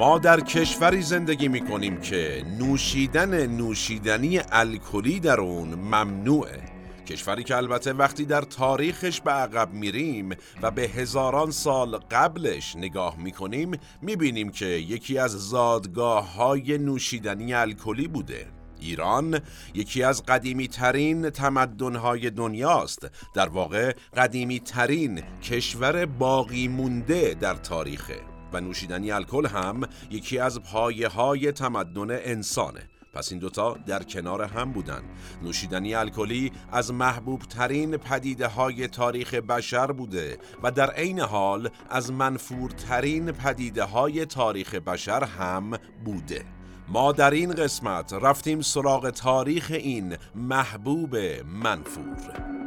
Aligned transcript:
ما 0.00 0.18
در 0.18 0.40
کشوری 0.40 1.02
زندگی 1.02 1.48
می 1.48 1.60
کنیم 1.60 2.00
که 2.00 2.44
نوشیدن 2.58 3.46
نوشیدنی 3.46 4.40
الکلی 4.52 5.20
در 5.20 5.40
اون 5.40 5.68
ممنوعه. 5.68 6.62
کشوری 7.06 7.44
که 7.44 7.56
البته 7.56 7.92
وقتی 7.92 8.24
در 8.24 8.42
تاریخش 8.42 9.20
به 9.20 9.30
عقب 9.30 9.72
میریم 9.72 10.36
و 10.62 10.70
به 10.70 10.82
هزاران 10.82 11.50
سال 11.50 11.96
قبلش 11.96 12.76
نگاه 12.76 13.18
می‌کنیم 13.18 13.70
می‌بینیم 14.02 14.50
که 14.50 14.66
یکی 14.66 15.18
از 15.18 15.30
زادگاه 15.30 16.34
های 16.34 16.78
نوشیدنی 16.78 17.54
الکلی 17.54 18.08
بوده. 18.08 18.46
ایران 18.80 19.40
یکی 19.74 20.02
از 20.02 20.22
قدیمی 20.26 20.68
ترین 20.68 21.30
تمدن 21.30 21.96
های 21.96 22.30
دنیاست. 22.30 23.10
در 23.34 23.48
واقع 23.48 23.92
قدیمی 24.16 24.60
ترین 24.60 25.22
کشور 25.42 26.06
باقی 26.06 26.68
مونده 26.68 27.34
در 27.40 27.54
تاریخه. 27.54 28.29
و 28.52 28.60
نوشیدنی 28.60 29.12
الکل 29.12 29.46
هم 29.46 29.80
یکی 30.10 30.38
از 30.38 30.60
پایه 30.60 31.08
های 31.08 31.52
تمدن 31.52 32.10
انسانه. 32.10 32.82
پس 33.12 33.32
این 33.32 33.40
دوتا 33.40 33.76
در 33.86 34.02
کنار 34.02 34.42
هم 34.42 34.72
بودن. 34.72 35.02
نوشیدنی 35.42 35.94
الکلی 35.94 36.52
از 36.72 36.92
محبوب 36.92 37.42
ترین 37.42 37.96
پدیده 37.96 38.46
های 38.46 38.88
تاریخ 38.88 39.34
بشر 39.34 39.92
بوده 39.92 40.38
و 40.62 40.70
در 40.70 40.90
عین 40.90 41.20
حال 41.20 41.68
از 41.90 42.12
منفورترین 42.12 43.32
پدیده 43.32 43.84
های 43.84 44.26
تاریخ 44.26 44.74
بشر 44.74 45.24
هم 45.24 45.70
بوده. 46.04 46.44
ما 46.88 47.12
در 47.12 47.30
این 47.30 47.52
قسمت 47.52 48.12
رفتیم 48.12 48.60
سراغ 48.60 49.10
تاریخ 49.10 49.70
این 49.70 50.16
محبوب 50.34 51.16
منفور. 51.46 52.60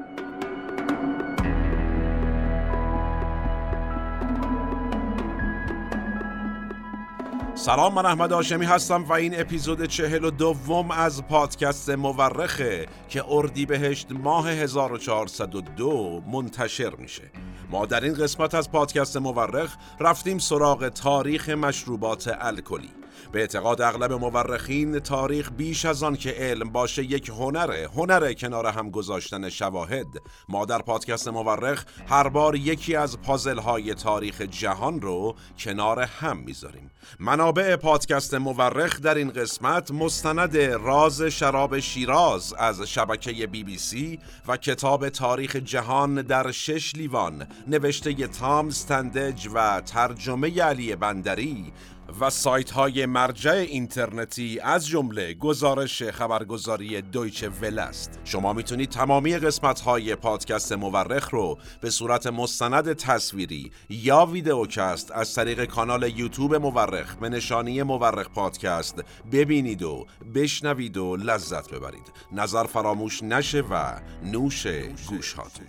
سلام 7.56 7.94
من 7.94 8.06
احمد 8.06 8.34
آشمی 8.34 8.66
هستم 8.66 9.04
و 9.04 9.14
این 9.14 9.40
اپیزود 9.40 9.86
چهل 9.86 10.26
و 10.26 10.32
دوم 10.32 10.92
از 10.92 11.28
پادکست 11.28 11.90
مورخه 11.90 12.86
که 13.10 13.24
اردی 13.28 13.66
بهشت 13.66 14.12
ماه 14.12 14.50
1402 14.50 16.22
منتشر 16.28 16.96
میشه. 16.96 17.32
ما 17.70 17.86
در 17.86 18.04
این 18.04 18.14
قسمت 18.14 18.56
از 18.56 18.72
پادکست 18.72 19.18
مورخ 19.18 19.76
رفتیم 20.00 20.38
سراغ 20.38 20.90
تاریخ 20.90 21.50
مشروبات 21.50 22.36
الکلی. 22.40 23.03
به 23.32 23.40
اعتقاد 23.40 23.82
اغلب 23.82 24.14
مورخین 24.14 25.00
تاریخ 25.00 25.52
بیش 25.58 25.86
از 25.86 26.04
آن 26.04 26.16
که 26.16 26.32
علم 26.32 26.70
باشه 26.70 27.04
یک 27.04 27.30
هنره 27.30 27.90
هنره 27.96 28.34
کنار 28.34 28.68
هم 28.68 28.90
گذاشتن 28.90 29.50
شواهد. 29.50 30.08
ما 30.50 30.66
در 30.66 30.82
پادکست 30.82 31.28
مورخ 31.28 31.86
هر 32.08 32.30
بار 32.30 32.56
یکی 32.56 32.96
از 32.96 33.22
پازل 33.22 33.58
های 33.58 33.94
تاریخ 33.94 34.42
جهان 34.42 35.02
رو 35.02 35.36
کنار 35.58 36.00
هم 36.00 36.38
می‌ذاریم. 36.38 36.92
منابع 37.20 37.76
پادکست 37.76 38.34
مورخ 38.34 39.02
در 39.02 39.16
این 39.16 39.30
قسمت 39.30 39.92
مستند 39.92 40.58
راز 40.58 41.22
شراب 41.22 41.80
شیراز 41.80 42.54
از 42.54 42.82
شبکه 42.82 43.48
بی 43.48 43.64
بی 43.64 43.78
سی 43.78 44.20
و 44.48 44.58
کتاب 44.58 45.10
تاریخ 45.10 45.56
جهان 45.56 46.22
در 46.22 46.52
شش 46.52 46.96
لیوان 46.96 47.48
نوشته 47.68 48.14
تام 48.28 48.70
ستندج 48.70 49.48
و 49.54 49.82
ترجمه 49.82 50.62
علی 50.62 50.96
بندری. 50.96 51.74
و 52.20 52.30
سایت 52.30 52.72
های 52.72 53.06
مرجع 53.06 53.52
اینترنتی 53.52 54.60
از 54.60 54.88
جمله 54.88 55.34
گزارش 55.34 56.04
خبرگزاری 56.04 57.02
دویچه 57.02 57.50
ول 57.50 57.80
است. 57.80 58.20
شما 58.24 58.54
می‌تونید 58.54 58.90
تمامی 58.90 59.38
قسمت 59.38 59.80
های 59.80 60.16
پادکست 60.16 60.72
مورخ 60.72 61.30
رو 61.30 61.58
به 61.82 61.90
صورت 61.90 62.28
مستند 62.28 62.94
تصویری 62.94 63.72
یا 63.90 64.26
ویدئوکست 64.26 65.12
از 65.12 65.36
طریق 65.36 65.66
کانال 65.66 66.20
یوتیوب 66.20 66.56
مورخ 66.56 67.16
به 67.16 67.30
نشانی 67.30 67.84
مورخ 67.84 68.30
پادکست 68.30 69.04
ببینید 69.32 69.84
و 69.84 70.06
بشنوید 70.36 70.98
و 70.98 71.16
لذت 71.16 71.72
ببرید. 71.72 72.12
نظر 72.32 72.64
فراموش 72.64 73.24
نشه 73.24 73.62
و 73.62 74.00
نوش 74.24 74.68
گوش 75.10 75.34
هاتون 75.34 75.68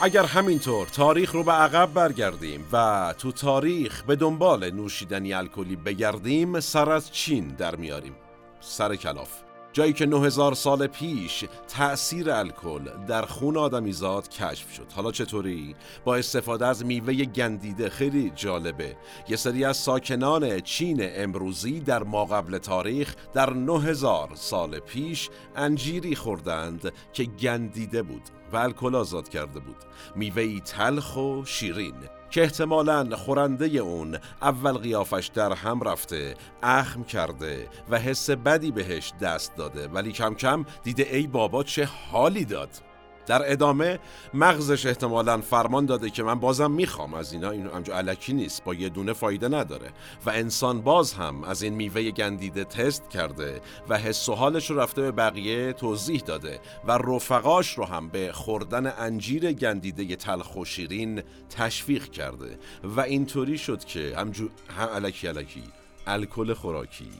اگر 0.00 0.24
همینطور 0.24 0.86
تاریخ 0.86 1.32
رو 1.32 1.42
به 1.42 1.52
عقب 1.52 1.92
برگردیم 1.94 2.64
و 2.72 3.14
تو 3.18 3.32
تاریخ 3.32 4.02
به 4.02 4.16
دنبال 4.16 4.70
نوشیدنی 4.70 5.34
الکلی 5.34 5.76
بگردیم 5.76 6.60
سر 6.60 6.90
از 6.90 7.12
چین 7.12 7.48
در 7.48 7.76
میاریم. 7.76 8.16
سر 8.60 8.96
کلاف. 8.96 9.30
جایی 9.72 9.92
که 9.92 10.06
9000 10.06 10.54
سال 10.54 10.86
پیش 10.86 11.44
تأثیر 11.68 12.30
الکل 12.30 12.80
در 13.08 13.22
خون 13.22 13.56
آدمیزاد 13.56 14.28
کشف 14.28 14.72
شد. 14.72 14.86
حالا 14.94 15.12
چطوری؟ 15.12 15.74
با 16.04 16.16
استفاده 16.16 16.66
از 16.66 16.84
میوه 16.84 17.14
گندیده 17.14 17.90
خیلی 17.90 18.32
جالبه. 18.34 18.96
یه 19.28 19.36
سری 19.36 19.64
از 19.64 19.76
ساکنان 19.76 20.60
چین 20.60 20.98
امروزی 21.02 21.80
در 21.80 22.02
ماقبل 22.02 22.58
تاریخ 22.58 23.14
در 23.34 23.50
9000 23.50 24.30
سال 24.34 24.78
پیش 24.78 25.30
انجیری 25.56 26.14
خوردند 26.14 26.92
که 27.12 27.24
گندیده 27.24 28.02
بود. 28.02 28.22
الکل 28.56 28.94
آزاد 28.94 29.28
کرده 29.28 29.60
بود. 29.60 29.76
میوهی 30.16 30.60
تلخ 30.60 31.16
و 31.16 31.44
شیرین 31.44 31.94
که 32.30 32.42
احتمالا 32.42 33.16
خورنده 33.16 33.66
اون 33.66 34.18
اول 34.42 34.72
قیافش 34.72 35.30
در 35.34 35.52
هم 35.52 35.80
رفته 35.80 36.34
اخم 36.62 37.04
کرده 37.04 37.68
و 37.90 37.98
حس 37.98 38.30
بدی 38.30 38.70
بهش 38.70 39.12
دست 39.20 39.56
داده. 39.56 39.88
ولی 39.88 40.12
کم 40.12 40.34
کم 40.34 40.64
دیده 40.82 41.08
ای 41.12 41.26
بابا 41.26 41.62
چه 41.62 41.84
حالی 41.84 42.44
داد. 42.44 42.85
در 43.26 43.52
ادامه 43.52 43.98
مغزش 44.34 44.86
احتمالا 44.86 45.40
فرمان 45.40 45.86
داده 45.86 46.10
که 46.10 46.22
من 46.22 46.40
بازم 46.40 46.70
می‌خوام. 46.70 47.14
از 47.14 47.32
اینا 47.32 47.50
این 47.50 47.66
همجا 47.66 47.96
علکی 47.96 48.32
نیست. 48.32 48.64
با 48.64 48.74
یه 48.74 48.88
دونه 48.88 49.12
فایده 49.12 49.48
نداره. 49.48 49.90
و 50.26 50.30
انسان 50.30 50.80
باز 50.82 51.12
هم 51.12 51.44
از 51.44 51.62
این 51.62 51.74
میوه 51.74 52.10
گندیده 52.10 52.64
تست 52.64 53.10
کرده 53.10 53.60
و 53.88 53.98
حس 53.98 54.28
و 54.28 54.34
حالش 54.34 54.70
رو 54.70 54.80
رفته 54.80 55.02
به 55.02 55.12
بقیه 55.12 55.72
توضیح 55.72 56.20
داده 56.20 56.60
و 56.84 56.92
رفقاش 56.92 57.78
رو 57.78 57.84
هم 57.84 58.08
به 58.08 58.32
خوردن 58.32 58.92
انجیر 58.98 59.52
گندیده 59.52 60.16
تلخ 60.16 60.56
و 60.56 60.64
شیرین 60.64 61.22
تشویق 61.50 62.10
کرده. 62.10 62.58
و 62.84 63.00
اینطوری 63.00 63.58
شد 63.58 63.84
که 63.84 64.14
همجور 64.16 64.50
هم 64.78 64.88
علکی 64.88 65.26
علکی 65.26 65.62
الکل 66.06 66.54
خوراکی 66.54 67.10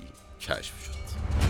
کشف 0.40 0.84
شد. 0.84 1.45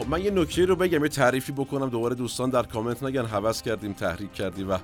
خب 0.00 0.08
من 0.08 0.24
یه 0.24 0.30
نکته 0.30 0.64
رو 0.64 0.76
بگم 0.76 1.02
یه 1.02 1.08
تعریفی 1.08 1.52
بکنم. 1.52 1.88
دوباره 1.88 2.14
دوستان 2.14 2.50
در 2.50 2.62
کامنت 2.62 3.02
نگن 3.02 3.26
حوض 3.26 3.62
کردیم 3.62 3.92
تحریک 3.92 4.32
کردی 4.32 4.64
و 4.64 4.78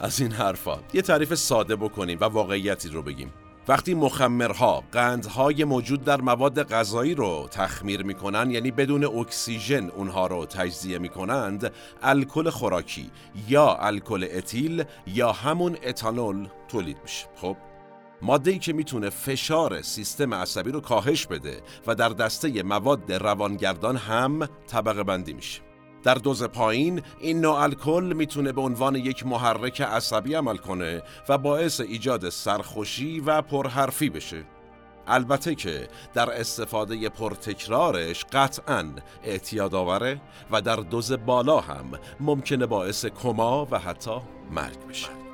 از 0.00 0.20
این 0.20 0.32
حرفا. 0.32 0.78
یه 0.94 1.02
تعریف 1.02 1.34
ساده 1.34 1.76
بکنیم 1.76 2.18
و 2.20 2.24
واقعیتی 2.24 2.88
رو 2.88 3.02
بگیم. 3.02 3.32
وقتی 3.68 3.94
مخمرها 3.94 4.84
قندهای 4.92 5.64
موجود 5.64 6.04
در 6.04 6.20
مواد 6.20 6.62
غذایی 6.62 7.14
رو 7.14 7.48
تخمیر 7.50 8.02
می‌کنن 8.02 8.50
یعنی 8.50 8.70
بدون 8.70 9.04
اکسیژن 9.04 9.90
اونها 9.90 10.26
رو 10.26 10.46
تجزیه 10.46 10.98
می‌کنند 10.98 11.72
الکل 12.02 12.50
خوراکی 12.50 13.10
یا 13.48 13.74
الکل 13.74 14.26
اتیل 14.32 14.84
یا 15.06 15.32
همون 15.32 15.76
اتانول 15.82 16.48
تولید 16.68 16.96
میشه. 17.02 17.26
خب؟ 17.36 17.56
ماده 18.22 18.58
که 18.58 18.72
می‌تونه 18.72 19.10
فشار 19.10 19.82
سیستم 19.82 20.34
عصبی 20.34 20.70
رو 20.70 20.80
کاهش 20.80 21.26
بده 21.26 21.62
و 21.86 21.94
در 21.94 22.08
دسته 22.08 22.62
مواد 22.62 23.12
روانگردان 23.12 23.96
هم 23.96 24.48
طبقه 24.66 25.02
بندی 25.02 25.32
میشه. 25.32 25.60
در 26.02 26.14
دوز 26.14 26.44
پایین 26.44 27.02
این 27.20 27.40
نوع 27.40 27.54
الکل 27.54 28.12
می‌تونه 28.16 28.52
به 28.52 28.60
عنوان 28.60 28.96
یک 28.96 29.26
محرک 29.26 29.80
عصبی 29.80 30.34
عمل 30.34 30.56
کنه 30.56 31.02
و 31.28 31.38
باعث 31.38 31.80
ایجاد 31.80 32.28
سرخوشی 32.28 33.20
و 33.20 33.42
پرحرفی 33.42 34.10
بشه. 34.10 34.44
البته 35.06 35.54
که 35.54 35.88
در 36.14 36.40
استفاده 36.40 37.08
پرتکرارش 37.08 38.24
قطعا 38.32 38.92
اعتیاد 39.24 39.74
آوره 39.74 40.20
و 40.50 40.60
در 40.60 40.76
دوز 40.76 41.12
بالا 41.12 41.60
هم 41.60 41.98
ممکنه 42.20 42.66
باعث 42.66 43.06
کما 43.06 43.68
و 43.70 43.78
حتی 43.78 44.20
مرگ 44.50 44.86
بشه. 44.88 45.27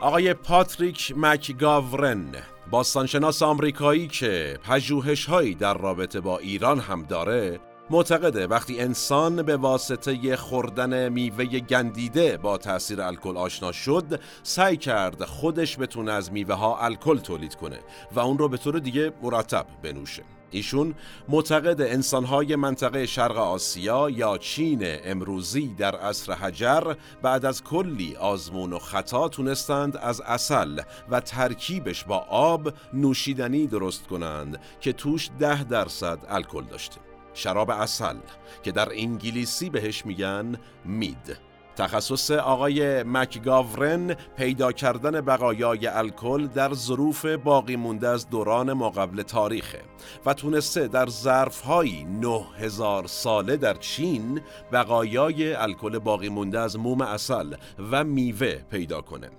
آقای 0.00 0.34
پاتریک 0.34 1.14
مکگاورن 1.16 2.26
باستانشناس 2.70 3.42
آمریکایی 3.42 4.08
که 4.08 4.58
پژوهش 4.64 5.26
هایی 5.26 5.54
در 5.54 5.74
رابطه 5.78 6.20
با 6.20 6.38
ایران 6.38 6.80
هم 6.80 7.02
داره 7.02 7.60
معتقده 7.90 8.46
وقتی 8.46 8.80
انسان 8.80 9.42
به 9.42 9.56
واسطه 9.56 10.36
خوردن 10.36 11.08
میوه 11.08 11.44
گندیده 11.44 12.36
با 12.36 12.58
تاثیر 12.58 13.00
الکل 13.00 13.36
آشنا 13.36 13.72
شد 13.72 14.20
سعی 14.42 14.76
کرد 14.76 15.24
خودش 15.24 15.78
بتونه 15.78 16.12
از 16.12 16.32
میوه 16.32 16.54
ها 16.54 16.78
الکل 16.78 17.18
تولید 17.18 17.54
کنه 17.54 17.78
و 18.12 18.20
اون 18.20 18.38
رو 18.38 18.48
به 18.48 18.56
طور 18.56 18.78
دیگه 18.78 19.12
مرتب 19.22 19.66
بنوشه. 19.82 20.22
ایشون 20.50 20.94
معتقد 21.28 21.80
انسانهای 21.80 22.56
منطقه 22.56 23.06
شرق 23.06 23.36
آسیا 23.36 24.10
یا 24.10 24.38
چین 24.38 24.80
امروزی 24.82 25.74
در 25.78 25.96
عصر 25.96 26.32
حجر 26.32 26.94
بعد 27.22 27.44
از 27.44 27.64
کلی 27.64 28.16
آزمون 28.16 28.72
و 28.72 28.78
خطا 28.78 29.28
تونستند 29.28 29.96
از 29.96 30.20
اصل 30.20 30.80
و 31.10 31.20
ترکیبش 31.20 32.04
با 32.04 32.18
آب 32.28 32.72
نوشیدنی 32.92 33.66
درست 33.66 34.06
کنند 34.06 34.60
که 34.80 34.92
توش 34.92 35.30
ده 35.38 35.64
درصد 35.64 36.18
الکل 36.28 36.64
داشته 36.64 37.00
شراب 37.34 37.70
اصل 37.70 38.16
که 38.62 38.72
در 38.72 38.88
انگلیسی 38.92 39.70
بهش 39.70 40.06
میگن 40.06 40.56
مید. 40.84 41.49
تخصص 41.76 42.30
آقای 42.30 43.02
مکگاورن 43.02 44.14
پیدا 44.36 44.72
کردن 44.72 45.20
بقایای 45.20 45.86
الکل 45.86 46.46
در 46.46 46.74
ظروف 46.74 47.26
باقی 47.26 47.76
مونده 47.76 48.08
از 48.08 48.28
دوران 48.30 48.72
ماقبل 48.72 49.22
تاریخه 49.22 49.80
و 50.26 50.34
تونسته 50.34 50.88
در 50.88 51.06
ظرفهایی 51.06 52.04
9000 52.04 53.06
ساله 53.06 53.56
در 53.56 53.74
چین 53.74 54.40
بقایای 54.72 55.54
الکل 55.54 55.98
باقی 55.98 56.28
مونده 56.28 56.58
از 56.58 56.78
موم 56.78 57.00
اصل 57.00 57.54
و 57.90 58.04
میوه 58.04 58.54
پیدا 58.70 59.00
کنه. 59.00 59.30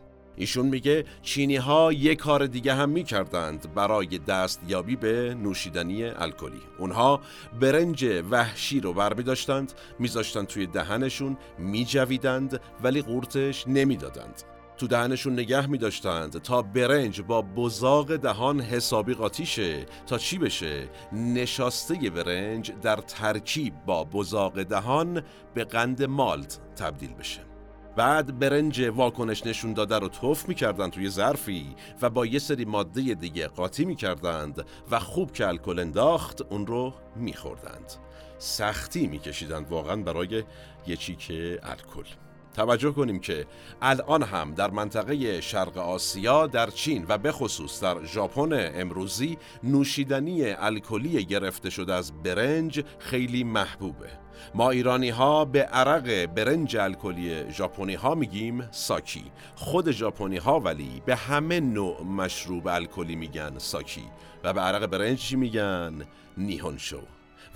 ایشون 0.41 0.65
میگه 0.65 1.05
چینی 1.21 1.55
ها 1.55 1.93
یک 1.93 2.19
کار 2.19 2.45
دیگه 2.47 2.73
هم 2.73 2.89
می‌کردند 2.89 3.73
برای 3.73 4.17
دستیابی 4.17 4.95
به 4.95 5.33
نوشیدنی 5.33 6.03
الکلی. 6.03 6.61
اونها 6.77 7.21
برنج 7.59 8.05
وحشی 8.31 8.79
رو 8.79 8.93
برمی 8.93 9.23
داشتند 9.23 9.73
میذاشتند 9.99 10.47
توی 10.47 10.67
دهنشون 10.67 11.37
میجویدند 11.57 12.61
ولی 12.83 13.01
قورتش 13.01 13.67
نمی‌دادند. 13.67 14.43
تو 14.77 14.87
دهنشون 14.87 15.33
نگه 15.33 15.67
می 15.67 15.77
داشتند 15.77 16.41
تا 16.41 16.61
برنج 16.61 17.21
با 17.21 17.41
بزاق 17.41 18.15
دهان 18.15 18.61
حسابی 18.61 19.13
قاطی 19.13 19.45
شه 19.45 19.85
تا 20.07 20.17
چی 20.17 20.37
بشه. 20.37 20.89
نشاسته 21.13 22.09
برنج 22.09 22.71
در 22.81 22.95
ترکیب 22.95 23.73
با 23.85 24.03
بزاق 24.03 24.63
دهان 24.63 25.21
به 25.53 25.63
قند 25.63 26.03
مالت 26.03 26.59
تبدیل 26.75 27.13
بشه. 27.13 27.50
بعد 27.95 28.39
برنج 28.39 28.81
واکنش 28.81 29.45
نشون 29.45 29.73
داده 29.73 29.99
رو 29.99 30.07
توف 30.07 30.49
می‌کردن 30.49 30.89
توی 30.89 31.09
ظرفی 31.09 31.75
و 32.01 32.09
با 32.09 32.25
یه 32.25 32.39
سری 32.39 32.65
ماده 32.65 33.01
دیگه 33.01 33.47
قاطی 33.47 33.85
می‌کردند 33.85 34.65
و 34.91 34.99
خوب 34.99 35.31
که 35.31 35.47
الکل 35.47 35.79
انداخت 35.79 36.41
اون 36.41 36.67
رو 36.67 36.93
میخوردند. 37.15 37.93
سختی 38.37 39.07
میکشیدند 39.07 39.69
واقعا 39.69 39.95
برای 39.95 40.43
یه 40.87 40.95
چیک 40.95 41.31
الکل. 41.63 42.09
توجه 42.53 42.91
کنیم 42.91 43.19
که 43.19 43.45
الان 43.81 44.23
هم 44.23 44.53
در 44.53 44.71
منطقه 44.71 45.41
شرق 45.41 45.77
آسیا 45.77 46.47
در 46.47 46.69
چین 46.69 47.05
و 47.09 47.17
به 47.17 47.31
خصوص 47.31 47.83
در 47.83 48.05
ژاپن 48.05 48.49
امروزی 48.53 49.37
نوشیدنی 49.63 50.51
الکلی 50.51 51.25
گرفته 51.25 51.69
شده 51.69 51.93
از 51.93 52.23
برنج 52.23 52.83
خیلی 52.99 53.43
محبوبه. 53.43 54.09
ما 54.55 54.69
ایرانی 54.69 55.09
ها 55.09 55.45
به 55.45 55.63
عرق 55.63 56.25
برنج 56.25 56.77
الکلی 56.77 57.51
ژاپنی 57.51 57.95
ها 57.95 58.15
میگیم 58.15 58.67
ساکی. 58.71 59.31
خود 59.55 59.91
ژاپنی 59.91 60.37
ها 60.37 60.59
ولی 60.59 61.01
به 61.05 61.15
همه 61.15 61.59
نوع 61.59 62.03
مشروب 62.03 62.67
الکلی 62.67 63.15
میگن 63.15 63.57
ساکی 63.57 64.05
و 64.43 64.53
به 64.53 64.61
عرق 64.61 64.85
برنج 64.85 65.35
میگن؟ 65.35 66.01
نیهونشو 66.37 67.01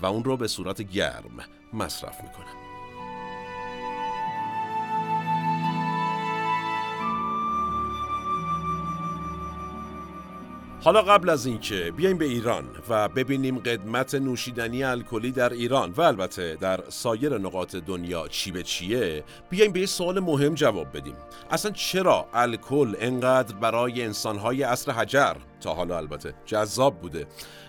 و 0.01 0.06
اون 0.06 0.24
رو 0.24 0.38
به 0.38 0.47
صورت 0.47 0.81
گرم 0.81 1.39
مصرف 1.74 2.24
می‌کنن. 2.24 2.65
حالا 10.86 11.02
قبل 11.02 11.30
از 11.30 11.46
اینکه 11.46 11.94
بیایم 11.98 12.18
به 12.18 12.26
ایران 12.26 12.66
و 12.90 13.10
ببینیم 13.10 13.60
قدمت 13.60 14.16
نوشیدنی 14.16 14.84
الکلی 14.84 15.32
در 15.32 15.54
ایران 15.54 15.92
و 15.92 16.02
البته 16.02 16.58
در 16.62 16.80
سایر 16.90 17.38
نقاط 17.38 17.76
دنیا 17.76 18.28
چی 18.28 18.52
به 18.52 18.64
چیه 18.64 19.24
بیایم 19.50 19.72
به 19.72 19.80
یه 19.80 19.86
سوال 19.86 20.20
مهم 20.20 20.56
جواب 20.56 20.98
بدیم. 20.98 21.16
اصلا 21.52 21.72
چرا 21.72 22.28
الکل 22.34 22.96
انقدر 23.00 23.56
برای 23.56 24.04
انسانهای 24.04 24.64
عصر 24.64 24.92
حجر 24.92 25.34
تا 25.62 25.74
حالا 25.74 25.98
البته 25.98 26.34
جذاب 26.46 27.02
بوده 27.02 27.28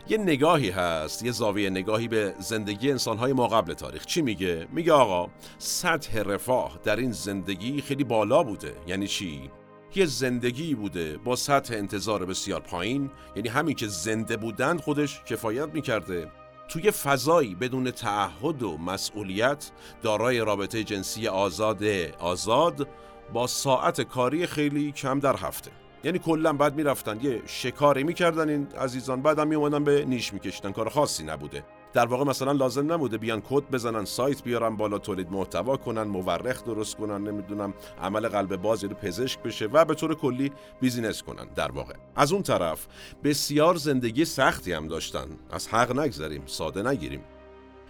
یه 0.09 0.19
نگاهی 0.19 0.71
هست 0.71 1.25
یه 1.25 1.33
زاویه 1.33 1.71
نگاهی 1.71 2.09
به 2.09 2.35
زندگی 2.39 2.91
انسانهای 2.91 3.33
ما 3.33 3.49
قبل 3.49 3.75
تاریخ؟ 3.75 4.07
چی 4.07 4.23
میگه؟ 4.23 4.67
میگه 4.73 4.93
آقا 4.93 5.31
سطح 5.59 6.23
رفاه 6.23 6.79
در 6.85 6.97
این 6.97 7.13
زندگی 7.13 7.81
خیلی 7.81 8.05
بالا 8.05 8.43
بوده. 8.43 8.75
یعنی 8.87 9.07
چی؟ 9.07 9.51
یه 9.97 10.07
زندگی 10.07 10.75
بوده 10.75 11.19
با 11.19 11.37
سطح 11.37 11.75
انتظار 11.75 12.25
بسیار 12.25 12.61
پایین 12.61 13.11
یعنی 13.37 13.49
همین 13.49 13.77
که 13.77 13.87
زنده 13.87 14.37
بودند 14.37 14.81
خودش 14.81 15.23
کفایت 15.25 15.69
می‌کرده. 15.75 16.31
توی 16.69 16.91
فضایی 16.91 17.55
بدون 17.55 17.91
تعهد 17.91 18.63
و 18.63 18.79
مسئولیت 18.79 19.71
دارای 20.03 20.39
رابطه 20.39 20.85
جنسی 20.85 21.29
آزاد 21.29 21.85
آزاد 22.19 22.89
با 23.33 23.47
ساعت 23.47 24.01
کاری 24.01 24.47
خیلی 24.47 24.93
کم 24.93 25.21
در 25.21 25.37
هفته. 25.37 25.71
یعنی 26.05 26.19
کلا 26.19 26.53
بعد 26.53 26.75
می‌رفتن 26.75 27.21
یه 27.23 27.43
شکاری 27.47 28.05
می‌کردن 28.05 28.49
این 28.49 28.67
عزیزان 28.67 29.23
بعدم 29.23 29.49
میومدن 29.49 29.85
به 29.85 30.05
نیش 30.05 30.33
میکشیدن. 30.33 30.73
کار 30.73 30.89
خاصی 30.89 31.25
نبوده. 31.25 31.65
در 31.93 32.07
واقع 32.07 32.25
مثلا 32.25 32.53
لازم 32.53 32.93
نبوده 32.93 33.19
بیان 33.19 33.41
کد 33.41 33.71
بزنن 33.71 34.05
سایت 34.05 34.43
بیارن 34.43 34.77
بالا 34.77 34.99
تولید 34.99 35.31
محتوا 35.31 35.77
کنن 35.77 36.03
مورخ 36.03 36.65
درست 36.65 36.97
کنن 36.97 37.29
نمی‌دونم 37.29 37.75
عمل 38.03 38.29
قلب 38.29 38.57
باز 38.57 38.83
یا 38.83 38.89
پزشک 38.89 39.43
بشه 39.43 39.67
و 39.67 39.85
به 39.85 39.95
طور 39.95 40.15
کلی 40.15 40.53
business 40.81 41.23
کنن 41.23 41.47
در 41.55 41.73
واقع. 41.73 41.95
از 42.17 42.33
اون 42.33 42.43
طرف 42.43 42.87
بسیار 43.25 43.77
زندگی 43.77 44.25
سختی 44.25 44.73
هم 44.73 44.89
داشتن. 44.89 45.27
از 45.51 45.69
حق 45.69 45.99
نگذریم 45.99 46.43
ساده 46.47 46.83
نگیریم. 46.83 47.21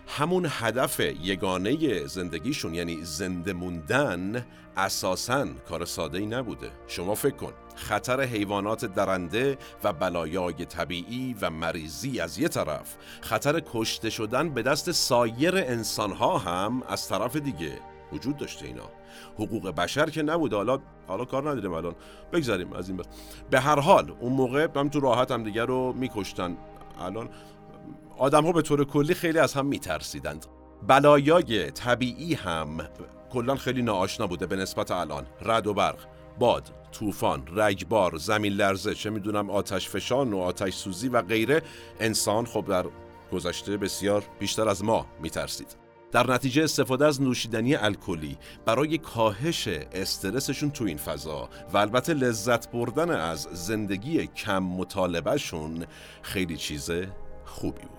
همون 0.07 0.47
هدف 0.51 1.01
یگانه 1.01 2.07
زندگیشون 2.07 2.75
یعنی 2.75 2.99
زنده 3.03 3.53
موندن 3.53 4.47
اساسا 4.77 5.47
کار 5.69 5.85
ساده 5.85 6.19
ای 6.19 6.27
نبوده. 6.27 6.71
شما 6.87 7.15
فکر 7.15 7.37
کن 7.37 7.53
خطر 7.77 8.21
حیوانات 8.21 8.85
درنده 8.85 9.59
و 9.85 9.93
بلایای 9.93 10.65
طبیعی 10.65 11.37
و 11.41 11.51
مریضی 11.51 12.21
از 12.21 12.39
یه 12.39 12.49
طرف 12.49 12.97
خطر 13.21 13.63
کشته 13.73 14.11
شدن 14.11 14.51
به 14.51 14.63
دست 14.63 14.93
سایر 14.93 15.57
انسانها 15.57 16.39
هم 16.39 16.83
از 16.89 17.09
طرف 17.09 17.37
دیگه. 17.37 17.79
وجود 18.13 18.37
داشته 18.37 18.67
اینا. 18.67 18.91
حقوق 19.35 19.71
بشر 19.71 20.11
که 20.11 20.23
نبود 20.23 20.53
حالا 20.53 20.79
حالا 21.07 21.25
کار 21.25 21.51
نداریم 21.51 21.73
الان. 21.73 21.95
بگذاریم 22.33 22.73
از 22.73 22.89
این 22.89 22.97
بس. 22.97 23.07
به 23.51 23.61
هر 23.61 23.81
حال 23.81 24.17
اون 24.21 24.33
موقع 24.33 24.69
هم 24.77 24.89
تو 24.89 25.01
راحت 25.01 25.31
هم 25.31 25.45
دیگه 25.45 25.65
رو 25.65 25.93
میکشتن. 25.93 26.57
الان 27.01 27.29
آدم 28.19 28.45
ها 28.45 28.53
به 28.53 28.63
طور 28.63 28.85
کلی 28.85 29.15
خیلی 29.15 29.39
از 29.39 29.55
هم 29.55 29.67
میترسیدند. 29.67 30.47
بلایای 30.87 31.71
طبیعی 31.71 32.35
هم 32.35 32.89
کلا 33.33 33.57
خیلی 33.57 33.83
ناآشنا 33.83 34.27
بوده 34.27 34.47
به 34.47 34.57
نسبت 34.57 34.91
الان. 34.91 35.27
رد 35.43 35.67
و 35.67 35.75
برق 35.75 35.99
باد 36.39 36.73
طوفان 36.93 37.43
رگبار 37.55 38.17
زمین 38.17 38.53
لرزه 38.53 38.95
چه 38.95 39.11
می‌دونم 39.11 39.51
آتش 39.51 39.89
فشان 39.89 40.33
و 40.33 40.39
آتش 40.39 40.75
سوزی 40.75 41.09
و 41.09 41.23
غیره. 41.23 41.63
انسان 42.01 42.47
خب 42.47 42.65
در 42.69 42.85
گذشته 43.33 43.77
بسیار 43.77 44.25
بیشتر 44.39 44.69
از 44.69 44.85
ما 44.85 45.07
میترسید. 45.23 45.77
در 46.13 46.31
نتیجه 46.31 46.65
استفاده 46.65 47.07
از 47.07 47.23
نوشیدنی 47.23 47.75
الکلی 47.75 48.39
برای 48.65 48.99
کاهش 48.99 49.69
استرسشون 49.69 50.71
تو 50.71 50.85
این 50.85 50.97
فضا 50.97 51.49
و 51.73 51.77
البته 51.77 52.15
لذت 52.15 52.71
بردن 52.71 53.11
از 53.11 53.49
زندگی 53.53 54.27
کم 54.27 54.59
مطالبهشون 54.59 55.87
خیلی 56.23 56.57
چیز 56.57 56.91
خوبی 57.47 57.83
بود 57.83 57.97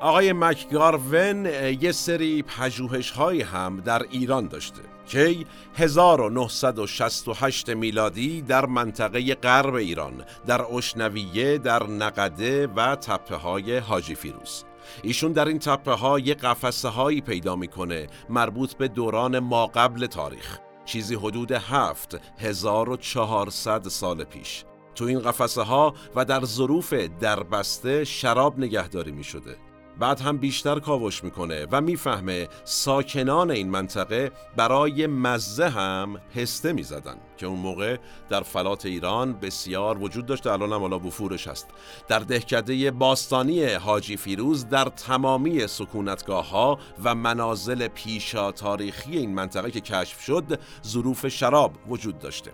آقای 0.00 0.32
مکگارون 0.32 1.46
یه 1.80 1.92
سری 1.92 2.42
پژوهش 2.42 3.10
های 3.10 3.42
هم 3.42 3.80
در 3.80 4.02
ایران 4.02 4.48
داشته 4.48 4.80
که 5.08 5.36
1968 5.74 7.68
میلادی 7.68 8.42
در 8.42 8.66
منطقه 8.66 9.34
غرب 9.34 9.74
ایران 9.74 10.24
در 10.46 10.62
اشنویه 10.62 11.58
در 11.58 11.86
نقده 11.86 12.66
و 12.66 12.96
تپه 12.96 13.36
های 13.36 13.78
حاجی 13.78 14.14
فیروز. 14.14 14.64
ایشون 15.02 15.32
در 15.32 15.48
این 15.48 15.58
تپه 15.58 15.92
ها 15.92 16.18
یه 16.18 16.34
قفسه 16.34 16.88
هایی 16.88 17.20
پیدا 17.20 17.56
می‌کنه 17.56 18.06
مربوط 18.28 18.74
به 18.74 18.88
دوران 18.88 19.38
ما 19.38 19.66
قبل 19.66 20.06
تاریخ. 20.06 20.58
چیزی 20.84 21.14
حدود 21.14 21.52
هفت 21.52 22.20
1400 22.38 23.88
سال 23.88 24.24
پیش. 24.24 24.64
تو 24.94 25.04
این 25.04 25.20
قفسه 25.20 25.62
ها 25.62 25.94
و 26.16 26.24
در 26.24 26.44
ظروف 26.44 26.92
دربسته 26.92 28.04
شراب 28.04 28.58
نگهداری 28.58 29.12
می 29.12 29.24
شده 29.24 29.56
بعد 29.98 30.20
هم 30.20 30.38
بیشتر 30.38 30.78
کاوش 30.78 31.24
می‌کنه 31.24 31.66
و 31.72 31.80
می‌فهمه 31.80 32.48
ساکنان 32.64 33.50
این 33.50 33.70
منطقه 33.70 34.32
برای 34.56 35.06
مزه 35.06 35.68
هم 35.68 36.20
پسته 36.34 36.72
می‌زدن 36.72 37.16
که 37.36 37.46
اون 37.46 37.58
موقع 37.58 37.96
در 38.28 38.42
فلات 38.42 38.86
ایران 38.86 39.32
بسیار 39.32 39.98
وجود 39.98 40.26
داشته. 40.26 40.52
الان 40.52 40.72
هم 40.72 40.80
حالا 40.80 40.98
بفورش 40.98 41.48
هست. 41.48 41.68
در 42.08 42.18
دهکده 42.18 42.90
باستانی 42.90 43.64
حاجی 43.64 44.16
فیروز 44.16 44.68
در 44.68 44.84
تمامی 44.84 45.66
سکونتگاه 45.66 46.50
ها 46.50 46.78
و 47.04 47.14
منازل 47.14 47.88
پیشا 47.88 48.52
تاریخی 48.52 49.18
این 49.18 49.34
منطقه 49.34 49.70
که 49.70 49.80
کشف 49.80 50.20
شد 50.20 50.60
ظروف 50.86 51.28
شراب 51.28 51.72
وجود 51.88 52.18
داشته. 52.18 52.50